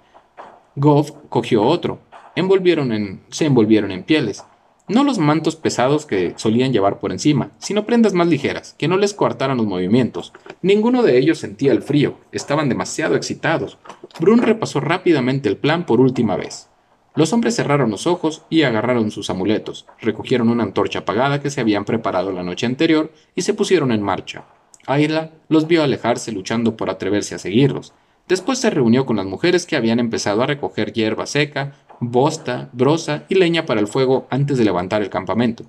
[0.79, 1.99] Goff cogió otro.
[2.35, 4.43] Se envolvieron en pieles.
[4.87, 8.95] No los mantos pesados que solían llevar por encima, sino prendas más ligeras, que no
[8.95, 10.33] les coartaran los movimientos.
[10.61, 13.79] Ninguno de ellos sentía el frío, estaban demasiado excitados.
[14.19, 16.69] Brun repasó rápidamente el plan por última vez.
[17.15, 21.59] Los hombres cerraron los ojos y agarraron sus amuletos, recogieron una antorcha apagada que se
[21.59, 24.45] habían preparado la noche anterior y se pusieron en marcha.
[24.85, 27.93] Ayla los vio alejarse luchando por atreverse a seguirlos.
[28.27, 33.23] Después se reunió con las mujeres que habían empezado a recoger hierba seca, bosta, brosa
[33.29, 35.63] y leña para el fuego antes de levantar el campamento.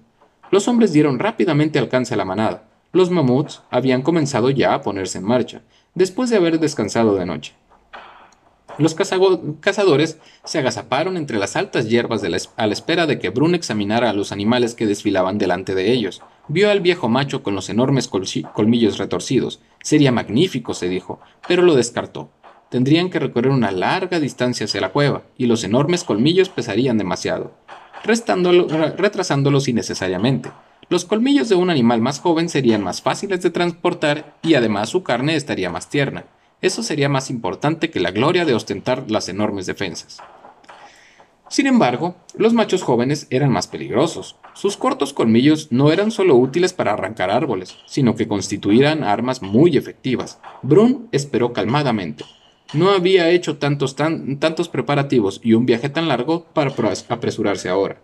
[0.50, 2.64] Los hombres dieron rápidamente alcance a la manada.
[2.92, 5.62] Los mamuts habían comenzado ya a ponerse en marcha,
[5.94, 7.54] después de haber descansado de noche.
[8.76, 12.22] Los cazadores se agazaparon entre las altas hierbas
[12.56, 16.22] a la espera de que Brun examinara a los animales que desfilaban delante de ellos.
[16.46, 19.60] Vio al viejo macho con los enormes colmillos retorcidos.
[19.82, 22.30] Sería magnífico, se dijo, pero lo descartó
[22.70, 27.52] tendrían que recorrer una larga distancia hacia la cueva, y los enormes colmillos pesarían demasiado,
[28.04, 30.50] retrasándolos innecesariamente.
[30.90, 35.02] Los colmillos de un animal más joven serían más fáciles de transportar y además su
[35.02, 36.24] carne estaría más tierna.
[36.62, 40.18] Eso sería más importante que la gloria de ostentar las enormes defensas.
[41.50, 44.36] Sin embargo, los machos jóvenes eran más peligrosos.
[44.54, 49.76] Sus cortos colmillos no eran solo útiles para arrancar árboles, sino que constituían armas muy
[49.76, 50.40] efectivas.
[50.62, 52.24] Brun esperó calmadamente,
[52.74, 56.74] no había hecho tantos, tantos preparativos y un viaje tan largo para
[57.08, 58.02] apresurarse ahora.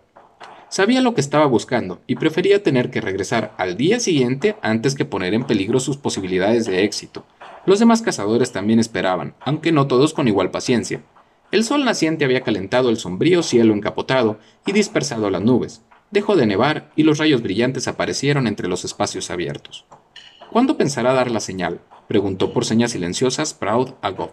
[0.69, 5.05] Sabía lo que estaba buscando y prefería tener que regresar al día siguiente antes que
[5.05, 7.25] poner en peligro sus posibilidades de éxito.
[7.65, 11.03] Los demás cazadores también esperaban, aunque no todos con igual paciencia.
[11.51, 15.83] El sol naciente había calentado el sombrío cielo encapotado y dispersado las nubes.
[16.09, 19.85] Dejó de nevar y los rayos brillantes aparecieron entre los espacios abiertos.
[20.51, 21.81] ¿Cuándo pensará dar la señal?
[22.07, 24.31] preguntó por señas silenciosas Proud a Goff.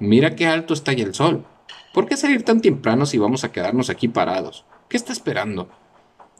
[0.00, 1.44] Mira qué alto está ya el sol.
[1.92, 4.64] ¿Por qué salir tan temprano si vamos a quedarnos aquí parados?
[4.88, 5.68] ¿Qué está esperando?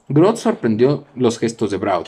[0.07, 2.05] Groth sorprendió los gestos de Brown.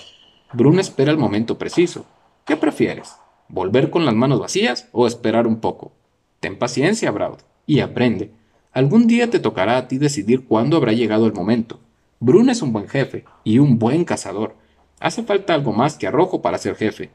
[0.54, 2.06] Brun espera el momento preciso.
[2.46, 3.16] ¿Qué prefieres?
[3.50, 5.92] ¿Volver con las manos vacías o esperar un poco?
[6.40, 8.32] Ten paciencia, Brown, y aprende.
[8.72, 11.80] Algún día te tocará a ti decidir cuándo habrá llegado el momento.
[12.22, 14.56] Brun es un buen jefe y un buen cazador.
[15.02, 17.12] Hace falta algo más que arrojo para ser jefe.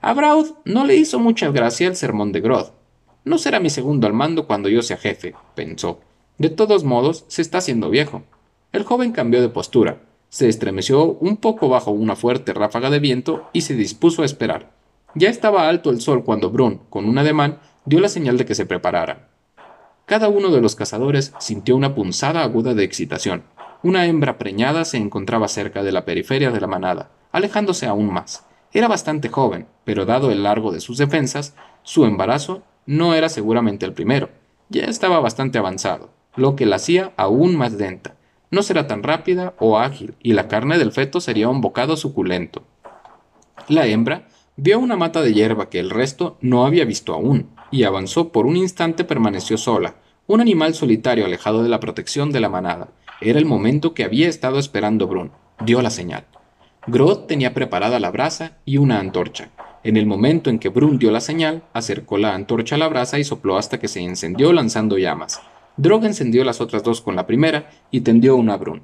[0.00, 2.81] A Braud no le hizo mucha gracia el sermón de Groth.
[3.24, 6.00] No será mi segundo al mando cuando yo sea jefe, pensó.
[6.38, 8.22] De todos modos, se está haciendo viejo.
[8.72, 13.48] El joven cambió de postura, se estremeció un poco bajo una fuerte ráfaga de viento
[13.52, 14.70] y se dispuso a esperar.
[15.14, 18.54] Ya estaba alto el sol cuando Brun, con un ademán, dio la señal de que
[18.54, 19.28] se preparara.
[20.06, 23.44] Cada uno de los cazadores sintió una punzada aguda de excitación.
[23.82, 28.46] Una hembra preñada se encontraba cerca de la periferia de la manada, alejándose aún más.
[28.72, 33.86] Era bastante joven, pero dado el largo de sus defensas, su embarazo no era seguramente
[33.86, 34.30] el primero.
[34.68, 38.14] Ya estaba bastante avanzado, lo que la hacía aún más lenta.
[38.50, 42.62] No será tan rápida o ágil, y la carne del feto sería un bocado suculento.
[43.68, 47.84] La hembra vio una mata de hierba que el resto no había visto aún, y
[47.84, 52.48] avanzó por un instante permaneció sola, un animal solitario alejado de la protección de la
[52.48, 52.88] manada.
[53.20, 55.30] Era el momento que había estado esperando Brun.
[55.64, 56.26] Dio la señal.
[56.86, 59.50] Groth tenía preparada la brasa y una antorcha.
[59.84, 63.18] En el momento en que Brun dio la señal, acercó la antorcha a la brasa
[63.18, 65.40] y sopló hasta que se encendió lanzando llamas.
[65.76, 68.82] Drog encendió las otras dos con la primera y tendió una a Brun.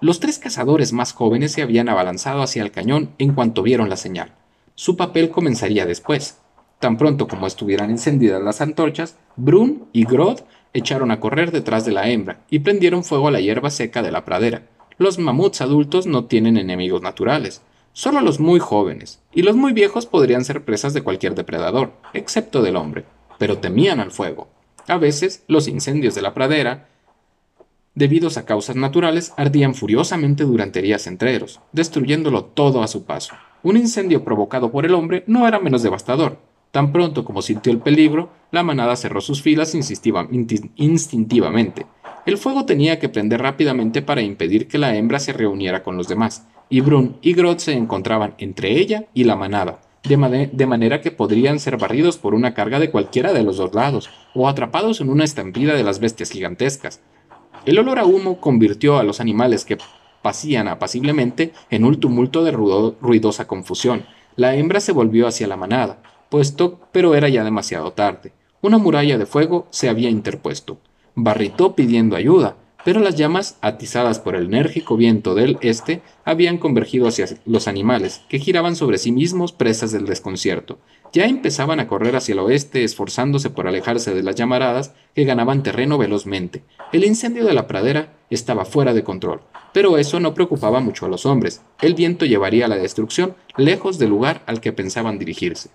[0.00, 3.96] Los tres cazadores más jóvenes se habían abalanzado hacia el cañón en cuanto vieron la
[3.96, 4.32] señal.
[4.74, 6.38] Su papel comenzaría después.
[6.78, 11.92] Tan pronto como estuvieran encendidas las antorchas, Brun y Groth echaron a correr detrás de
[11.92, 14.62] la hembra y prendieron fuego a la hierba seca de la pradera.
[14.98, 17.62] Los mamuts adultos no tienen enemigos naturales,
[17.98, 22.62] Solo los muy jóvenes y los muy viejos podrían ser presas de cualquier depredador, excepto
[22.62, 23.04] del hombre,
[23.40, 24.46] pero temían al fuego.
[24.86, 26.86] A veces, los incendios de la pradera,
[27.96, 33.34] debidos a causas naturales, ardían furiosamente durante días enteros, destruyéndolo todo a su paso.
[33.64, 36.38] Un incendio provocado por el hombre no era menos devastador.
[36.70, 41.86] Tan pronto como sintió el peligro, la manada cerró sus filas instintivamente.
[42.26, 46.06] El fuego tenía que prender rápidamente para impedir que la hembra se reuniera con los
[46.06, 51.10] demás, y Brun y Groth se encontraban entre ella y la manada, de, manera que
[51.10, 55.10] podrían ser barridos por una carga de cualquiera de los dos lados, o atrapados en
[55.10, 57.00] una estampida de las bestias gigantescas.
[57.66, 59.78] El olor a humo convirtió a los animales que
[60.22, 64.04] pasían apaciblemente en un tumulto de ruidosa confusión.
[64.36, 68.32] La hembra se volvió hacia la manada, puesto, pero era ya demasiado tarde.
[68.60, 70.78] Una muralla de fuego se había interpuesto.
[71.14, 77.08] Barritó pidiendo ayuda, pero las llamas, atizadas por el enérgico viento del este, habían convergido
[77.08, 80.78] hacia los animales, que giraban sobre sí mismos presas del desconcierto.
[81.12, 85.62] Ya empezaban a correr hacia el oeste, esforzándose por alejarse de las llamaradas que ganaban
[85.62, 86.62] terreno velozmente.
[86.92, 89.40] El incendio de la pradera estaba fuera de control,
[89.72, 91.62] pero eso no preocupaba mucho a los hombres.
[91.80, 95.70] El viento llevaría la destrucción lejos del lugar al que pensaban dirigirse.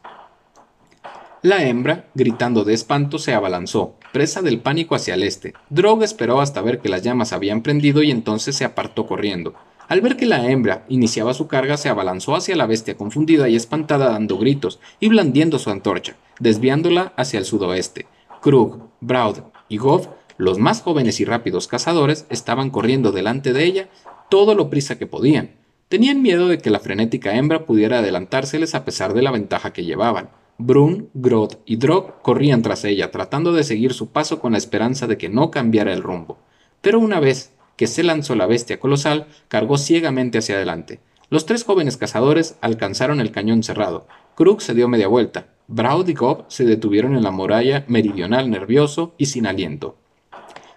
[1.41, 5.53] La hembra, gritando de espanto, se abalanzó, presa del pánico hacia el este.
[5.69, 9.55] Drog esperó hasta ver que las llamas habían prendido y entonces se apartó corriendo.
[9.89, 13.55] Al ver que la hembra iniciaba su carga, se abalanzó hacia la bestia confundida y
[13.55, 18.05] espantada dando gritos y blandiendo su antorcha, desviándola hacia el sudoeste.
[18.41, 23.89] Krug, Braud y Goff, los más jóvenes y rápidos cazadores, estaban corriendo delante de ella
[24.29, 25.51] todo lo prisa que podían.
[25.89, 29.83] Tenían miedo de que la frenética hembra pudiera adelantárseles a pesar de la ventaja que
[29.83, 30.29] llevaban.
[30.57, 35.07] Brun, Groth y Drog corrían tras ella, tratando de seguir su paso con la esperanza
[35.07, 36.37] de que no cambiara el rumbo.
[36.81, 40.99] Pero una vez que se lanzó la bestia colosal, cargó ciegamente hacia adelante.
[41.29, 44.07] Los tres jóvenes cazadores alcanzaron el cañón cerrado.
[44.35, 45.47] Krug se dio media vuelta.
[45.67, 49.97] Braud y Gob se detuvieron en la muralla meridional nervioso y sin aliento.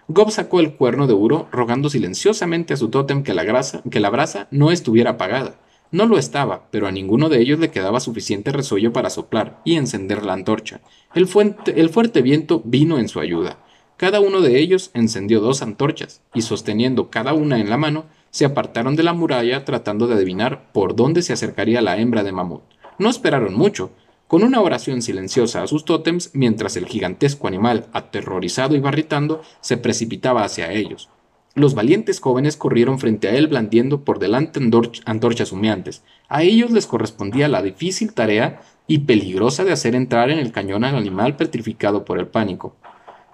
[0.07, 3.45] Gob sacó el cuerno de uro, rogando silenciosamente a su tótem que la,
[3.91, 5.59] que la brasa no estuviera apagada.
[5.91, 9.75] No lo estaba, pero a ninguno de ellos le quedaba suficiente resollo para soplar y
[9.75, 10.81] encender la antorcha.
[11.15, 11.29] El,
[11.75, 13.57] el fuerte viento vino en su ayuda.
[13.95, 18.45] Cada uno de ellos encendió dos antorchas, y sosteniendo cada una en la mano, se
[18.45, 22.61] apartaron de la muralla tratando de adivinar por dónde se acercaría la hembra de mamut.
[22.99, 23.91] No esperaron mucho,
[24.27, 29.77] con una oración silenciosa a sus tótems, mientras el gigantesco animal, aterrorizado y barritando, se
[29.77, 31.09] precipitaba hacia ellos.
[31.57, 34.59] Los valientes jóvenes corrieron frente a él blandiendo por delante
[35.05, 36.03] antorchas humeantes.
[36.29, 40.83] A ellos les correspondía la difícil tarea y peligrosa de hacer entrar en el cañón
[40.83, 42.75] al animal petrificado por el pánico.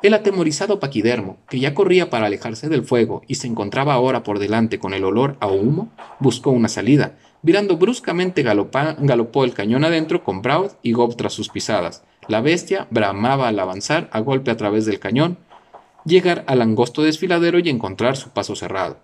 [0.02, 4.40] El atemorizado paquidermo, que ya corría para alejarse del fuego y se encontraba ahora por
[4.40, 7.18] delante con el olor a humo, buscó una salida.
[7.42, 12.06] Virando bruscamente galopó el cañón adentro con Braud y Gob tras sus pisadas.
[12.30, 15.40] La bestia bramaba al avanzar a golpe a través del cañón,
[16.06, 18.98] llegar al angosto desfiladero y encontrar su paso cerrado.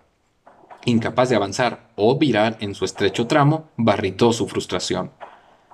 [0.84, 5.10] Incapaz de avanzar o virar en su estrecho tramo, barritó su frustración.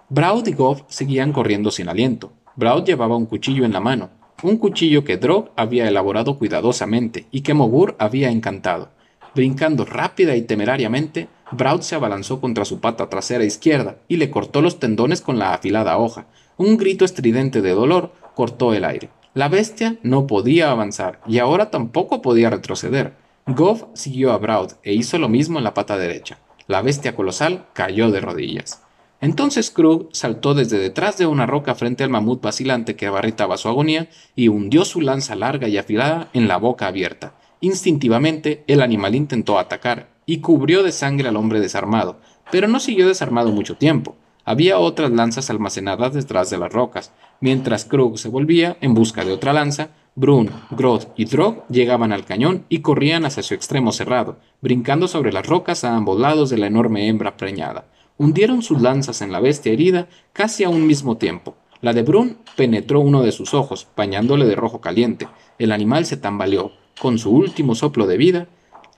[0.08, 2.32] Braud y Goff seguían corriendo sin aliento.
[2.56, 4.10] Braud llevaba un cuchillo en la mano,
[4.42, 8.90] un cuchillo que Drog había elaborado cuidadosamente y que Mogur había encantado.
[9.34, 14.62] Brincando rápida y temerariamente, Braud se abalanzó contra su pata trasera izquierda y le cortó
[14.62, 16.26] los tendones con la afilada hoja.
[16.56, 19.10] Un grito estridente de dolor cortó el aire.
[19.36, 23.12] La bestia no podía avanzar y ahora tampoco podía retroceder.
[23.46, 26.38] Goff siguió a Braud e hizo lo mismo en la pata derecha.
[26.68, 28.82] La bestia colosal cayó de rodillas.
[29.20, 33.68] Entonces Krug saltó desde detrás de una roca frente al mamut vacilante que abarritaba su
[33.68, 37.34] agonía y hundió su lanza larga y afilada en la boca abierta.
[37.60, 42.20] Instintivamente el animal intentó atacar y cubrió de sangre al hombre desarmado,
[42.50, 44.16] pero no siguió desarmado mucho tiempo.
[44.48, 47.12] Había otras lanzas almacenadas detrás de las rocas.
[47.40, 52.24] Mientras Krug se volvía en busca de otra lanza, Brun, Groth y Drog llegaban al
[52.24, 56.56] cañón y corrían hacia su extremo cerrado, brincando sobre las rocas a ambos lados de
[56.56, 57.84] la enorme hembra preñada.
[58.16, 61.54] Hundieron sus lanzas en la bestia herida casi a un mismo tiempo.
[61.82, 65.28] La de Brun penetró uno de sus ojos, bañándole de rojo caliente.
[65.58, 66.72] El animal se tambaleó.
[66.98, 68.48] Con su último soplo de vida,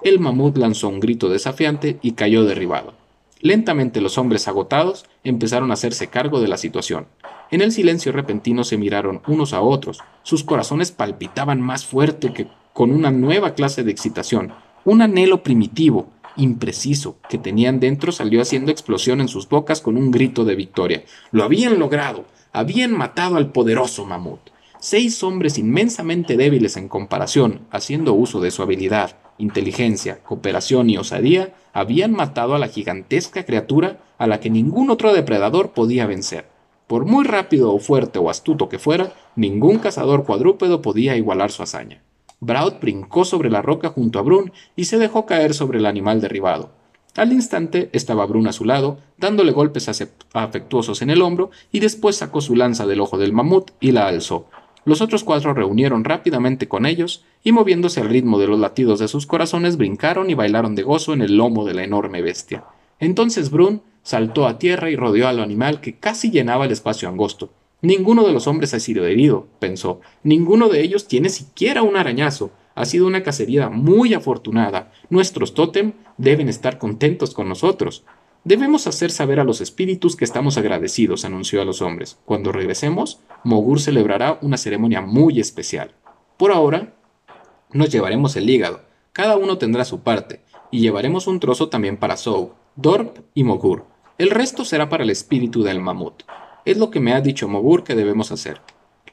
[0.03, 2.95] el mamut lanzó un grito desafiante y cayó derribado.
[3.41, 7.07] Lentamente los hombres agotados empezaron a hacerse cargo de la situación.
[7.51, 10.01] En el silencio repentino se miraron unos a otros.
[10.23, 14.53] Sus corazones palpitaban más fuerte que con una nueva clase de excitación.
[14.85, 20.11] Un anhelo primitivo, impreciso, que tenían dentro salió haciendo explosión en sus bocas con un
[20.11, 21.05] grito de victoria.
[21.31, 22.25] Lo habían logrado.
[22.53, 24.41] Habían matado al poderoso mamut.
[24.81, 31.55] Seis hombres inmensamente débiles en comparación, haciendo uso de su habilidad, inteligencia, cooperación y osadía,
[31.73, 36.47] habían matado a la gigantesca criatura a la que ningún otro depredador podía vencer.
[36.87, 41.63] Por muy rápido o fuerte o astuto que fuera, ningún cazador cuadrúpedo podía igualar su
[41.63, 42.03] hazaña.
[42.41, 46.21] Braud brincó sobre la roca junto a Brun y se dejó caer sobre el animal
[46.21, 46.71] derribado.
[47.17, 49.91] Al instante estaba Brun a su lado, dándole golpes
[50.33, 54.07] afectuosos en el hombro, y después sacó su lanza del ojo del mamut y la
[54.07, 54.47] alzó,
[54.85, 59.09] los otros cuatro reunieron rápidamente con ellos y moviéndose al ritmo de los latidos de
[59.09, 62.65] sus corazones brincaron y bailaron de gozo en el lomo de la enorme bestia.
[63.01, 67.51] Entonces Brun saltó a tierra y rodeó al animal que casi llenaba el espacio angosto.
[67.81, 70.01] Ninguno de los hombres ha sido herido, pensó.
[70.25, 72.51] Ninguno de ellos tiene siquiera un arañazo.
[72.75, 74.91] Ha sido una cacería muy afortunada.
[75.11, 78.05] Nuestros tótem deben estar contentos con nosotros.
[78.49, 82.17] Debemos hacer saber a los espíritus que estamos agradecidos, anunció a los hombres.
[82.25, 85.93] Cuando regresemos, Mogur celebrará una ceremonia muy especial.
[86.39, 86.95] Por ahora,
[87.75, 88.81] nos llevaremos el hígado.
[89.13, 93.85] Cada uno tendrá su parte, y llevaremos un trozo también para Zou, Dorp y Mogur.
[94.17, 96.23] El resto será para el espíritu del mamut.
[96.65, 98.63] Es lo que me ha dicho Mogur que debemos hacer.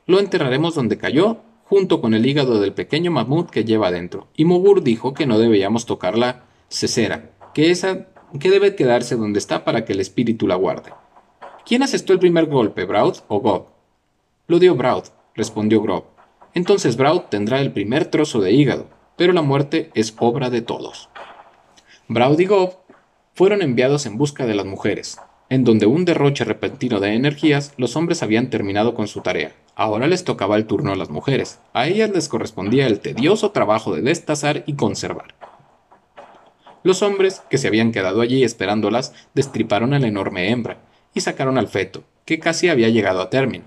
[0.06, 4.30] Lo enterraremos donde cayó, junto con el hígado del pequeño mamut que lleva adentro.
[4.38, 9.39] Y Mogur dijo que no debíamos tocar la cesera, que esa que debe quedarse donde
[9.39, 10.91] está para que el espíritu la guarde.
[11.65, 13.67] ¿Quién asestó el primer golpe, Braud o Gob?
[14.48, 16.06] Lo dio Braud, respondió Grob.
[16.54, 21.10] Entonces Braud tendrá el primer trozo de hígado, pero la muerte es obra de todos.
[22.08, 22.76] Braud y Gob
[23.34, 25.17] fueron enviados en busca de las mujeres,
[25.50, 29.54] en donde un derroche repentino de energías los hombres habían terminado con su tarea.
[29.76, 31.60] Ahora les tocaba el turno a las mujeres.
[31.74, 35.36] A ellas les correspondía el tedioso trabajo de destazar y conservar.
[36.86, 40.78] Los hombres, que se habían quedado allí esperándolas, destriparon a la enorme hembra
[41.15, 43.63] y sacaron al feto, que casi había llegado a término.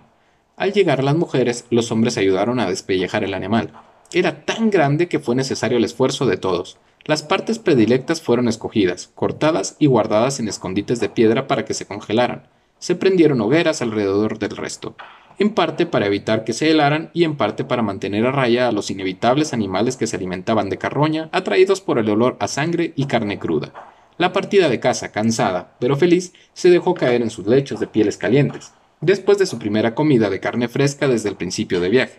[0.56, 3.72] Al llegar las mujeres, los hombres ayudaron a despellejar el animal.
[4.12, 6.78] Era tan grande que fue necesario el esfuerzo de todos.
[7.06, 11.86] Las partes predilectas fueron escogidas, cortadas y guardadas en escondites de piedra para que se
[11.86, 12.46] congelaran.
[12.78, 14.94] Se prendieron hogueras alrededor del resto
[15.38, 18.72] en parte para evitar que se helaran y en parte para mantener a raya a
[18.72, 23.06] los inevitables animales que se alimentaban de carroña, atraídos por el olor a sangre y
[23.06, 23.72] carne cruda.
[24.18, 28.16] La partida de caza, cansada, pero feliz, se dejó caer en sus lechos de pieles
[28.16, 32.18] calientes, después de su primera comida de carne fresca desde el principio de viaje.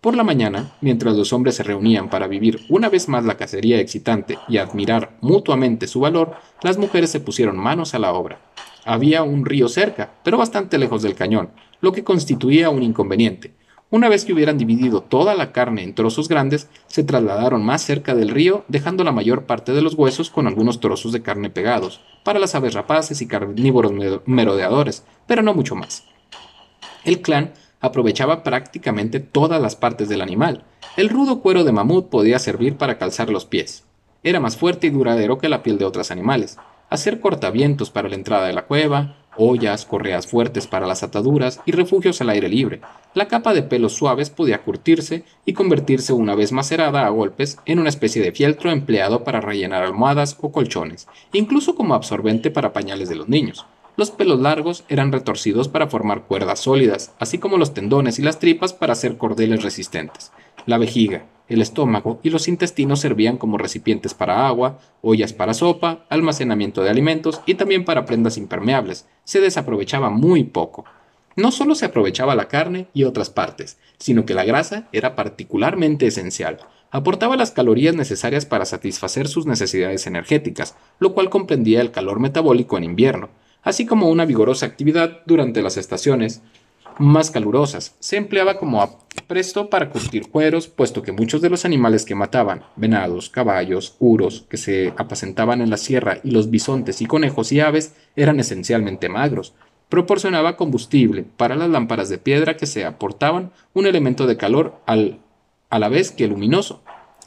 [0.00, 3.80] Por la mañana, mientras los hombres se reunían para vivir una vez más la cacería
[3.80, 8.38] excitante y admirar mutuamente su valor, las mujeres se pusieron manos a la obra.
[8.84, 11.50] Había un río cerca, pero bastante lejos del cañón,
[11.80, 13.54] lo que constituía un inconveniente.
[13.88, 18.16] Una vez que hubieran dividido toda la carne en trozos grandes, se trasladaron más cerca
[18.16, 22.00] del río, dejando la mayor parte de los huesos con algunos trozos de carne pegados,
[22.24, 23.92] para las aves rapaces y carnívoros
[24.26, 26.04] merodeadores, pero no mucho más.
[27.04, 30.64] El clan aprovechaba prácticamente todas las partes del animal.
[30.96, 33.84] El rudo cuero de mamut podía servir para calzar los pies.
[34.24, 36.58] Era más fuerte y duradero que la piel de otros animales.
[36.90, 41.72] Hacer cortavientos para la entrada de la cueva, ollas, correas fuertes para las ataduras y
[41.72, 42.80] refugios al aire libre.
[43.14, 47.78] La capa de pelos suaves podía curtirse y convertirse una vez macerada a golpes en
[47.78, 53.08] una especie de fieltro empleado para rellenar almohadas o colchones, incluso como absorbente para pañales
[53.08, 53.66] de los niños.
[53.96, 58.38] Los pelos largos eran retorcidos para formar cuerdas sólidas, así como los tendones y las
[58.38, 60.32] tripas para hacer cordeles resistentes.
[60.66, 66.04] La vejiga, el estómago y los intestinos servían como recipientes para agua, ollas para sopa,
[66.08, 69.06] almacenamiento de alimentos y también para prendas impermeables.
[69.22, 70.84] Se desaprovechaba muy poco.
[71.36, 76.08] No solo se aprovechaba la carne y otras partes, sino que la grasa era particularmente
[76.08, 76.58] esencial.
[76.90, 82.76] Aportaba las calorías necesarias para satisfacer sus necesidades energéticas, lo cual comprendía el calor metabólico
[82.76, 83.28] en invierno,
[83.62, 86.42] así como una vigorosa actividad durante las estaciones
[86.98, 87.94] más calurosas.
[88.00, 92.62] Se empleaba como presto para curtir cueros, puesto que muchos de los animales que mataban,
[92.76, 97.60] venados, caballos, uros, que se apacentaban en la sierra, y los bisontes y conejos y
[97.60, 99.54] aves, eran esencialmente magros.
[99.88, 105.20] Proporcionaba combustible para las lámparas de piedra que se aportaban un elemento de calor al,
[105.70, 106.82] a la vez que luminoso.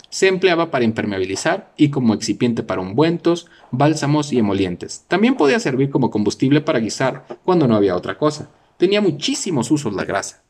[0.09, 5.05] Se empleaba para impermeabilizar y como excipiente para ungüentos, bálsamos y emolientes.
[5.07, 8.49] También podía servir como combustible para guisar cuando no había otra cosa
[8.80, 10.41] tenía muchísimos usos la grasa.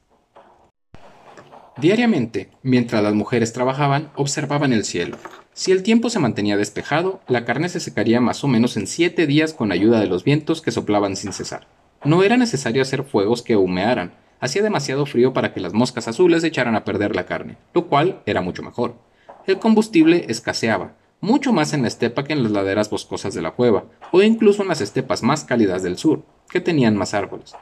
[1.77, 5.17] Diariamente, mientras las mujeres trabajaban, observaban el cielo.
[5.53, 9.25] Si el tiempo se mantenía despejado, la carne se secaría más o menos en siete
[9.25, 11.67] días con ayuda de los vientos que soplaban sin cesar.
[12.03, 16.43] No era necesario hacer fuegos que humearan, hacía demasiado frío para que las moscas azules
[16.43, 18.95] echaran a perder la carne, lo cual era mucho mejor.
[19.47, 23.51] El combustible escaseaba, mucho más en la estepa que en las laderas boscosas de la
[23.51, 27.55] cueva, o incluso en las estepas más cálidas del sur, que tenían más árboles.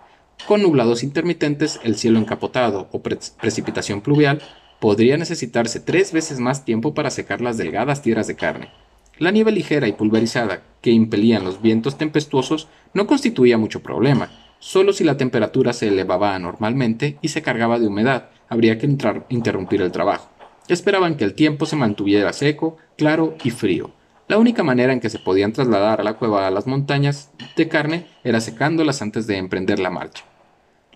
[0.45, 4.41] Con nublados intermitentes, el cielo encapotado o precipitación pluvial,
[4.79, 8.69] podría necesitarse tres veces más tiempo para secar las delgadas tierras de carne.
[9.17, 14.29] La nieve ligera y pulverizada que impelían los vientos tempestuosos no constituía mucho problema.
[14.59, 18.85] Solo si la temperatura se elevaba anormalmente y se cargaba de humedad, habría que
[19.29, 20.29] interrumpir el trabajo.
[20.67, 23.91] Esperaban que el tiempo se mantuviera seco, claro y frío.
[24.27, 27.69] La única manera en que se podían trasladar a la cueva a las montañas de
[27.69, 30.25] carne era secándolas antes de emprender la marcha.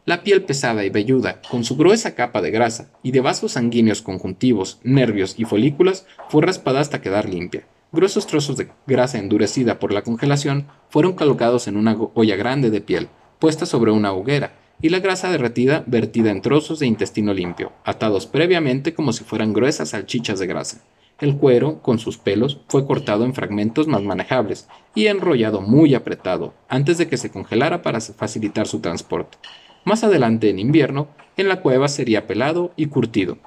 [0.03, 4.01] La piel pesada y velluda, con su gruesa capa de grasa y de vasos sanguíneos
[4.01, 7.63] conjuntivos, nervios y folículas, fue raspada hasta quedar limpia.
[7.93, 12.81] Gruesos trozos de grasa endurecida por la congelación fueron colocados en una olla grande de
[12.81, 13.07] piel,
[13.39, 18.25] puesta sobre una hoguera, y la grasa derretida vertida en trozos de intestino limpio, atados
[18.25, 20.81] previamente como si fueran gruesas salchichas de grasa.
[21.21, 26.55] El cuero, con sus pelos, fue cortado en fragmentos más manejables y enrollado muy apretado
[26.67, 29.37] antes de que se congelara para facilitar su transporte.
[29.85, 33.37] Más adelante, en invierno, en la cueva sería pelado y curtido.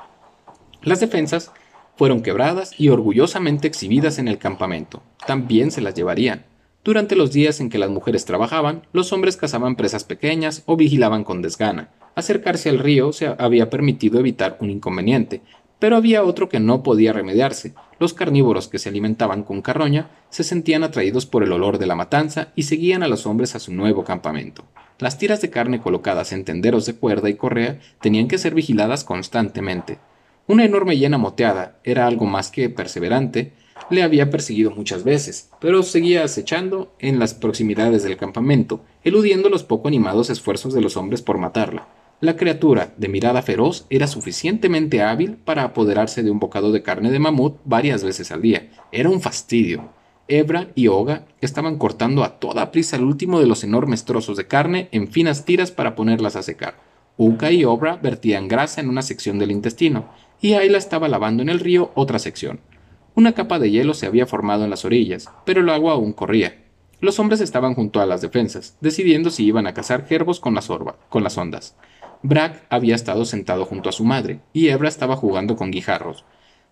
[0.83, 1.51] Las defensas
[1.97, 5.03] fueron quebradas y orgullosamente exhibidas en el campamento.
[5.27, 6.47] También se las llevarían.
[6.85, 11.25] Durante los días en que las mujeres trabajaban, los hombres cazaban presas pequeñas o vigilaban
[11.25, 11.91] con desgana.
[12.15, 15.43] Acercarse al río se había permitido evitar un inconveniente,
[15.79, 17.75] pero había otro que no podía remediarse.
[17.99, 21.95] Los carnívoros que se alimentaban con carroña se sentían atraídos por el olor de la
[21.95, 24.65] matanza y seguían a los hombres a su nuevo campamento.
[24.99, 29.05] Las tiras de carne colocadas en tenderos de cuerda y correa tenían que ser vigiladas
[29.05, 29.99] constantemente.
[30.47, 33.53] Una enorme hiena moteada era algo más que perseverante,
[33.91, 39.65] le había perseguido muchas veces, pero seguía acechando en las proximidades del campamento, eludiendo los
[39.65, 41.87] poco animados esfuerzos de los hombres por matarla.
[42.21, 47.11] La criatura, de mirada feroz, era suficientemente hábil para apoderarse de un bocado de carne
[47.11, 48.71] de mamut varias veces al día.
[48.93, 49.91] Era un fastidio.
[50.27, 54.47] Ebra y Oga estaban cortando a toda prisa el último de los enormes trozos de
[54.47, 56.77] carne en finas tiras para ponerlas a secar.
[57.17, 60.09] Uka y Obra vertían grasa en una sección del intestino,
[60.41, 62.61] y Ayla estaba lavando en el río otra sección.
[63.15, 66.65] Una capa de hielo se había formado en las orillas, pero el agua aún corría.
[67.01, 70.69] Los hombres estaban junto a las defensas, decidiendo si iban a cazar gerbos con las,
[71.09, 71.77] con las ondas.
[72.27, 76.25] Brack había estado sentado junto a su madre, y Ebra estaba jugando con guijarros.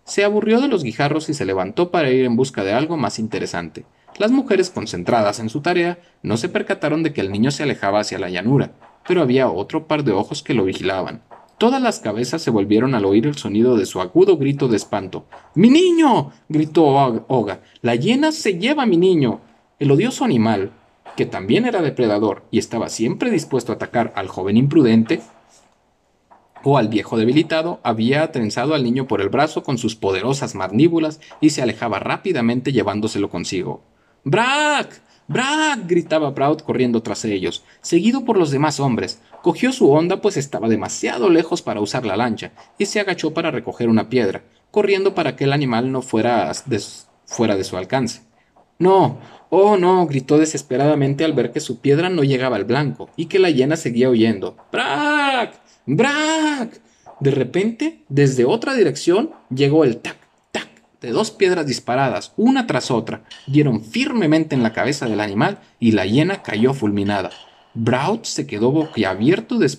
[0.03, 3.19] Se aburrió de los guijarros y se levantó para ir en busca de algo más
[3.19, 3.85] interesante.
[4.17, 7.99] Las mujeres concentradas en su tarea no se percataron de que el niño se alejaba
[7.99, 8.71] hacia la llanura,
[9.07, 11.21] pero había otro par de ojos que lo vigilaban.
[11.59, 15.27] Todas las cabezas se volvieron al oír el sonido de su agudo grito de espanto.
[15.53, 16.31] ¡Mi niño!
[16.49, 16.85] gritó
[17.27, 17.59] Oga.
[17.83, 19.41] La hiena se lleva a mi niño.
[19.77, 20.71] El odioso animal,
[21.15, 25.21] que también era depredador y estaba siempre dispuesto a atacar al joven imprudente,
[26.63, 31.19] o al viejo debilitado, había trenzado al niño por el brazo con sus poderosas mandíbulas
[31.41, 33.83] y se alejaba rápidamente llevándoselo consigo.
[34.23, 35.01] ¡Brack!
[35.27, 35.81] ¡Brack!
[35.85, 39.21] gritaba Proud corriendo tras ellos, seguido por los demás hombres.
[39.41, 43.51] Cogió su onda pues estaba demasiado lejos para usar la lancha y se agachó para
[43.51, 46.51] recoger una piedra, corriendo para que el animal no fuera
[47.25, 48.21] fuera de su alcance.
[48.79, 53.27] No, oh no, gritó desesperadamente al ver que su piedra no llegaba al blanco y
[53.27, 54.57] que la hiena seguía huyendo.
[54.71, 55.62] ¡Brack!
[55.85, 56.81] ¡Brack!
[57.19, 60.17] De repente, desde otra dirección, llegó el tac,
[60.51, 60.69] tac
[61.01, 65.91] de dos piedras disparadas, una tras otra, dieron firmemente en la cabeza del animal y
[65.91, 67.31] la hiena cayó fulminada.
[67.73, 69.71] Braut se quedó boquiabierto de,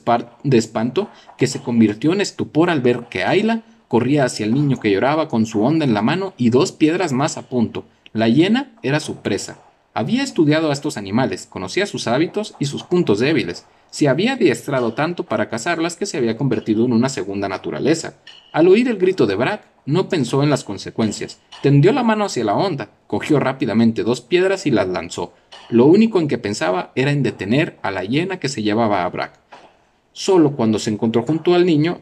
[0.43, 4.81] de espanto, que se convirtió en estupor al ver que Ayla corría hacia el niño
[4.81, 8.29] que lloraba con su onda en la mano y dos piedras más a punto, la
[8.29, 9.59] hiena era su presa.
[9.93, 13.67] Había estudiado a estos animales, conocía sus hábitos y sus puntos débiles.
[13.95, 18.15] Se había adiestrado tanto para cazarlas que se había convertido en una segunda naturaleza.
[18.51, 21.39] Al oír el grito de Brack, no pensó en las consecuencias.
[21.63, 25.33] Tendió la mano hacia la onda, cogió rápidamente dos piedras y las lanzó.
[25.71, 29.09] Lo único en que pensaba era en detener a la hiena que se llevaba a
[29.11, 29.39] Brack.
[30.13, 32.01] Solo cuando se encontró junto al niño,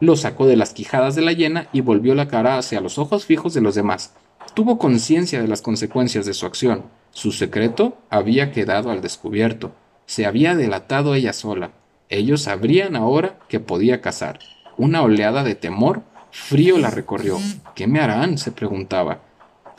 [0.00, 3.24] lo sacó de las quijadas de la hiena y volvió la cara hacia los ojos
[3.24, 4.12] fijos de los demás.
[4.52, 6.82] Tuvo conciencia de las consecuencias de su acción.
[7.10, 9.72] Su secreto había quedado al descubierto.
[10.12, 11.70] Se había delatado ella sola.
[12.10, 14.40] Ellos sabrían ahora que podía cazar.
[14.76, 17.38] Una oleada de temor frío la recorrió.
[17.74, 18.36] ¿Qué me harán?
[18.36, 19.22] se preguntaba.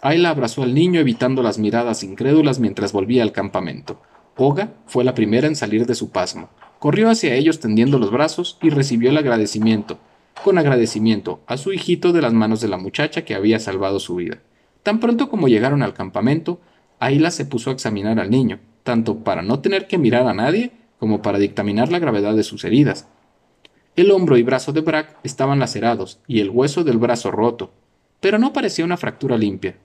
[0.01, 4.01] Ayla abrazó al niño evitando las miradas incrédulas mientras volvía al campamento.
[4.36, 6.49] Oga fue la primera en salir de su pasmo.
[6.79, 9.99] Corrió hacia ellos tendiendo los brazos y recibió el agradecimiento,
[10.43, 14.15] con agradecimiento, a su hijito de las manos de la muchacha que había salvado su
[14.15, 14.39] vida.
[14.81, 16.59] Tan pronto como llegaron al campamento,
[16.97, 20.71] Ayla se puso a examinar al niño, tanto para no tener que mirar a nadie
[20.99, 23.07] como para dictaminar la gravedad de sus heridas.
[23.95, 27.71] El hombro y brazo de Brack estaban lacerados y el hueso del brazo roto,
[28.19, 29.75] pero no parecía una fractura limpia.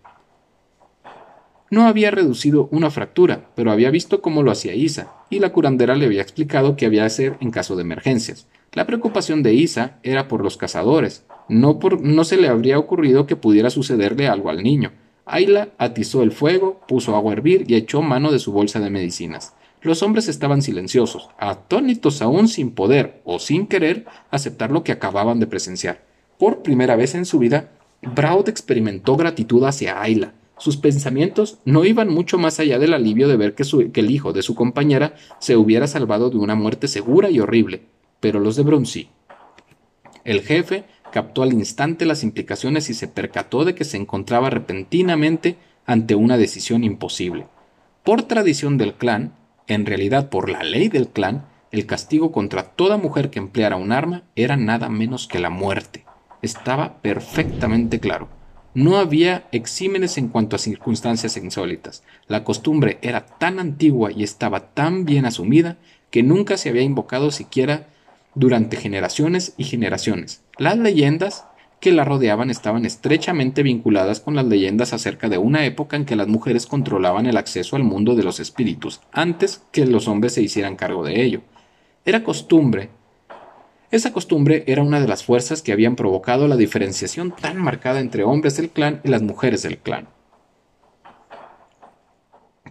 [1.70, 5.96] No había reducido una fractura, pero había visto cómo lo hacía Isa, y la curandera
[5.96, 8.46] le había explicado qué había hacer en caso de emergencias.
[8.72, 13.36] La preocupación de Isa era por los cazadores, no, no se le habría ocurrido que
[13.36, 14.92] pudiera sucederle algo al niño.
[15.28, 18.90] Ayla atizó el fuego, puso agua a hervir y echó mano de su bolsa de
[18.90, 19.54] medicinas.
[19.80, 25.38] Los hombres estaban silenciosos, atónitos aún sin poder o sin querer aceptar lo que acababan
[25.38, 26.02] de presenciar.
[26.38, 27.70] Por primera vez en su vida,
[28.02, 30.32] Braud experimentó gratitud hacia Ayla.
[30.56, 33.64] Sus pensamientos no iban mucho más allá del alivio de ver que,
[34.00, 37.82] el hijo de su compañera se hubiera salvado de una muerte segura y horrible,
[38.18, 39.10] pero los de Brun sí.
[40.24, 40.84] El jefe
[41.18, 46.36] captó al instante las implicaciones y se percató de que se encontraba repentinamente ante una
[46.36, 47.48] decisión imposible.
[48.04, 49.32] Por tradición del clan,
[49.66, 53.90] en realidad por la ley del clan, el castigo contra toda mujer que empleara un
[53.90, 56.04] arma era nada menos que la muerte.
[56.40, 58.28] Estaba perfectamente claro.
[58.72, 62.04] No había exímenes en cuanto a circunstancias insólitas.
[62.28, 65.78] La costumbre era tan antigua y estaba tan bien asumida
[66.12, 67.88] que nunca se había invocado siquiera
[68.36, 70.42] durante generaciones y generaciones.
[70.58, 71.46] Las leyendas
[71.78, 76.16] que la rodeaban estaban estrechamente vinculadas con las leyendas acerca de una época en que
[76.16, 80.42] las mujeres controlaban el acceso al mundo de los espíritus antes que los hombres se
[80.42, 81.42] hicieran cargo de ello.
[82.04, 82.90] Era costumbre.
[83.92, 88.24] Esa costumbre era una de las fuerzas que habían provocado la diferenciación tan marcada entre
[88.24, 90.08] hombres del clan y las mujeres del clan.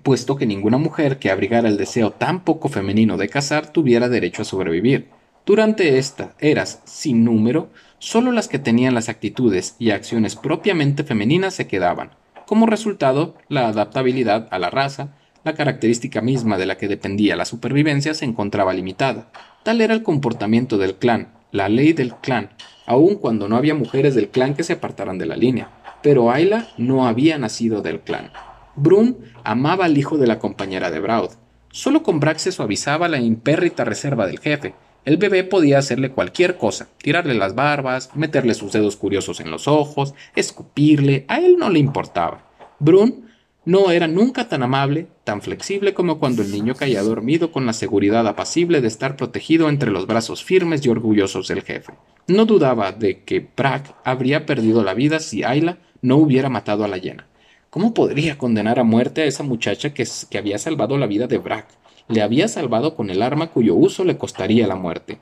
[0.03, 4.41] Puesto que ninguna mujer que abrigara el deseo tan poco femenino de casar tuviera derecho
[4.41, 5.07] a sobrevivir.
[5.47, 7.69] Durante estas eras sin número,
[7.99, 12.09] solo las que tenían las actitudes y acciones propiamente femeninas se quedaban.
[12.45, 17.45] Como resultado, la adaptabilidad a la raza, la característica misma de la que dependía la
[17.45, 19.31] supervivencia, se encontraba limitada.
[19.63, 22.49] Tal era el comportamiento del clan, la ley del clan,
[22.85, 25.69] aun cuando no había mujeres del clan que se apartaran de la línea.
[26.03, 28.31] Pero Ayla no había nacido del clan.
[28.75, 31.29] Brun amaba al hijo de la compañera de Braud.
[31.71, 34.73] Solo con Brack se suavizaba la impérrita reserva del jefe,
[35.07, 39.69] el bebé podía hacerle cualquier cosa, tirarle las barbas, meterle sus dedos curiosos en los
[39.69, 42.51] ojos, escupirle, a él no le importaba.
[42.79, 43.29] Brun
[43.63, 47.71] no era nunca tan amable, tan flexible como cuando el niño caía dormido con la
[47.71, 51.93] seguridad apacible de estar protegido entre los brazos firmes y orgullosos del jefe.
[52.27, 56.89] No dudaba de que Brack habría perdido la vida si Ayla no hubiera matado a
[56.89, 57.27] la hiena.
[57.69, 61.37] ¿Cómo podría condenar a muerte a esa muchacha que, que había salvado la vida de
[61.37, 61.67] Brack?
[62.07, 65.19] Le había salvado con el arma cuyo uso le costaría la muerte.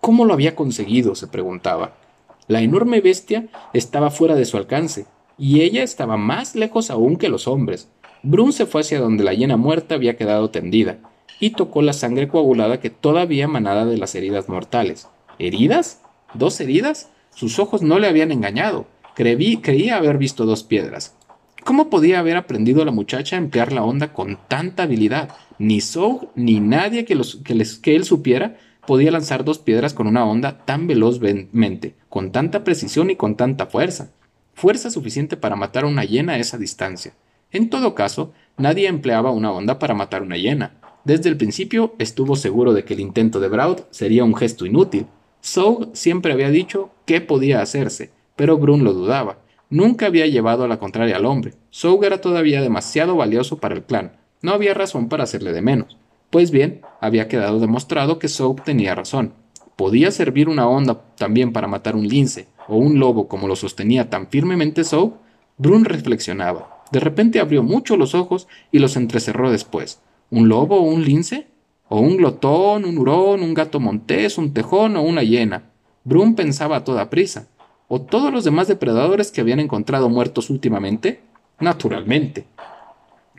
[0.00, 1.14] ¿Cómo lo había conseguido?
[1.14, 1.94] se preguntaba.
[2.48, 5.06] La enorme bestia estaba fuera de su alcance,
[5.38, 7.88] y ella estaba más lejos aún que los hombres.
[8.22, 10.98] Brun se fue hacia donde la hiena muerta había quedado tendida,
[11.40, 15.08] y tocó la sangre coagulada que todavía emanaba de las heridas mortales.
[15.38, 16.02] ¿Heridas?
[16.34, 17.10] ¿Dos heridas?
[17.34, 18.86] Sus ojos no le habían engañado.
[19.14, 21.15] creía haber visto dos piedras.
[21.66, 25.30] ¿Cómo podía haber aprendido la muchacha a emplear la onda con tanta habilidad?
[25.58, 27.20] Ni Zog ni nadie que,
[27.82, 28.56] que, él supiera
[28.86, 33.66] podía lanzar dos piedras con una onda tan velozmente, con tanta precisión y con tanta
[33.66, 34.12] fuerza.
[34.54, 37.14] Fuerza suficiente para matar a una hiena a esa distancia.
[37.50, 40.76] En todo caso, nadie empleaba una onda para matar una hiena.
[41.02, 45.06] Desde el principio estuvo seguro de que el intento de Braud sería un gesto inútil.
[45.40, 49.38] Soug siempre había dicho que podía hacerse, pero Brun lo dudaba.
[49.68, 51.54] Nunca había llevado a la contraria al hombre.
[51.70, 54.12] Soug era todavía demasiado valioso para el clan.
[54.42, 55.96] No había razón para hacerle de menos.
[56.30, 59.32] Pues bien, había quedado demostrado que Soap tenía razón.
[59.74, 64.08] ¿Podía servir una onda también para matar un lince o un lobo como lo sostenía
[64.08, 65.14] tan firmemente Soap?
[65.58, 66.84] Brun reflexionaba.
[66.92, 70.00] De repente abrió mucho los ojos y los entrecerró después.
[70.30, 71.48] ¿Un lobo o un lince?
[71.88, 75.70] ¿O un glotón, un hurón, un gato montés, un tejón o una hiena?
[76.04, 77.48] Brun pensaba a toda prisa.
[77.88, 81.20] ¿O todos los demás depredadores que habían encontrado muertos últimamente?
[81.60, 82.46] Naturalmente.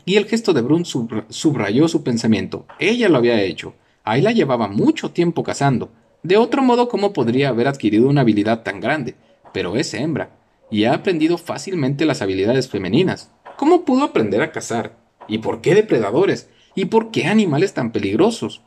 [0.06, 2.66] Y el gesto de Brun subrayó su pensamiento.
[2.80, 3.74] Ella lo había hecho.
[4.06, 5.90] Ayla llevaba mucho tiempo cazando.
[6.24, 9.16] De otro modo, ¿cómo podría haber adquirido una habilidad tan grande?
[9.52, 10.32] Pero es hembra,
[10.72, 13.32] y ha aprendido fácilmente las habilidades femeninas.
[13.58, 14.96] ¿Cómo pudo aprender a cazar?
[15.28, 16.50] ¿Y por qué depredadores?
[16.74, 18.62] ¿Y por qué animales tan peligrosos?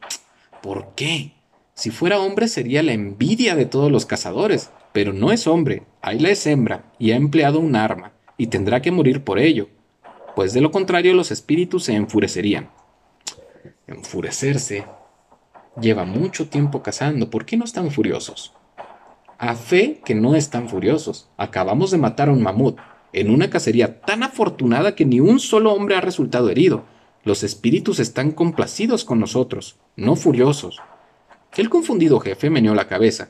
[0.63, 1.33] ¿Por qué?
[1.73, 6.31] Si fuera hombre sería la envidia de todos los cazadores, pero no es hombre, Ayla
[6.31, 9.69] es hembra y ha empleado un arma, y tendrá que morir por ello
[10.35, 12.71] pues de lo contrario los espíritus se enfurecerían.
[13.87, 14.87] Enfurecerse.
[15.81, 18.53] Lleva mucho tiempo cazando, ¿por qué no están furiosos?
[19.39, 21.29] A fe que no están furiosos.
[21.37, 22.79] Acabamos de matar a un mamut,
[23.13, 26.85] en una cacería tan afortunada que ni un solo hombre ha resultado herido.
[27.25, 30.81] Los espíritus están complacidos con nosotros, no furiosos.
[31.57, 33.29] El confundido jefe meneó la cabeza.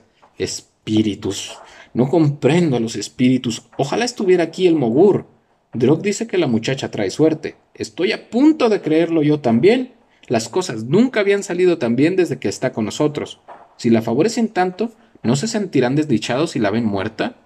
[0.91, 1.57] Espíritus.
[1.95, 3.63] No comprendo a los espíritus.
[3.77, 5.27] Ojalá estuviera aquí el mogur.
[5.73, 7.55] Drog dice que la muchacha trae suerte.
[7.75, 9.93] Estoy a punto de creerlo yo también.
[10.27, 13.39] Las cosas nunca habían salido tan bien desde que está con nosotros.
[13.77, 14.91] Si la favorecen tanto,
[15.23, 17.37] ¿no se sentirán desdichados si la ven muerta?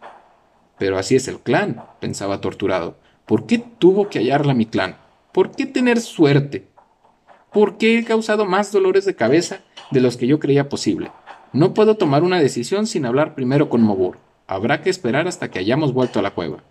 [0.79, 2.97] Pero así es el clan, pensaba torturado.
[3.27, 4.97] ¿Por qué tuvo que hallarla mi clan?
[5.33, 6.67] ¿Por qué tener suerte?
[7.53, 11.11] ¿Por qué he causado más dolores de cabeza de los que yo creía posible?
[11.55, 14.19] No puedo tomar una decisión sin hablar primero con Mogur.
[14.49, 16.65] Habrá que esperar hasta que hayamos vuelto a la cueva.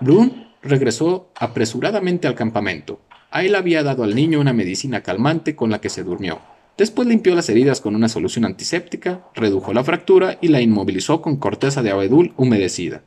[0.00, 3.00] Brun regresó apresuradamente al campamento.
[3.32, 6.38] Le había dado al niño una medicina calmante con la que se durmió.
[6.76, 11.38] Después limpió las heridas con una solución antiséptica, redujo la fractura y la inmovilizó con
[11.38, 13.04] corteza de abedul humedecida.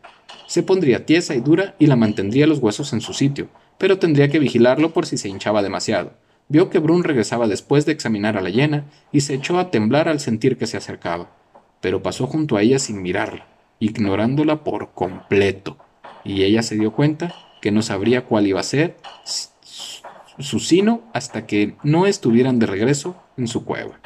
[0.48, 4.30] Se pondría tiesa y dura y la mantendría los huesos en su sitio, pero tendría
[4.30, 6.14] que vigilarlo por si se hinchaba demasiado.
[6.52, 8.84] Vio que Brun regresaba después de examinar a la hiena
[9.14, 11.30] y se echó a temblar al sentir que se acercaba.
[11.80, 13.48] Pero pasó junto a ella sin mirarla,
[13.80, 15.78] ignorándola por completo
[16.26, 18.98] y ella se dio cuenta que no sabría cuál iba a ser
[20.40, 24.02] su sino hasta que no estuvieran de regreso en su cueva.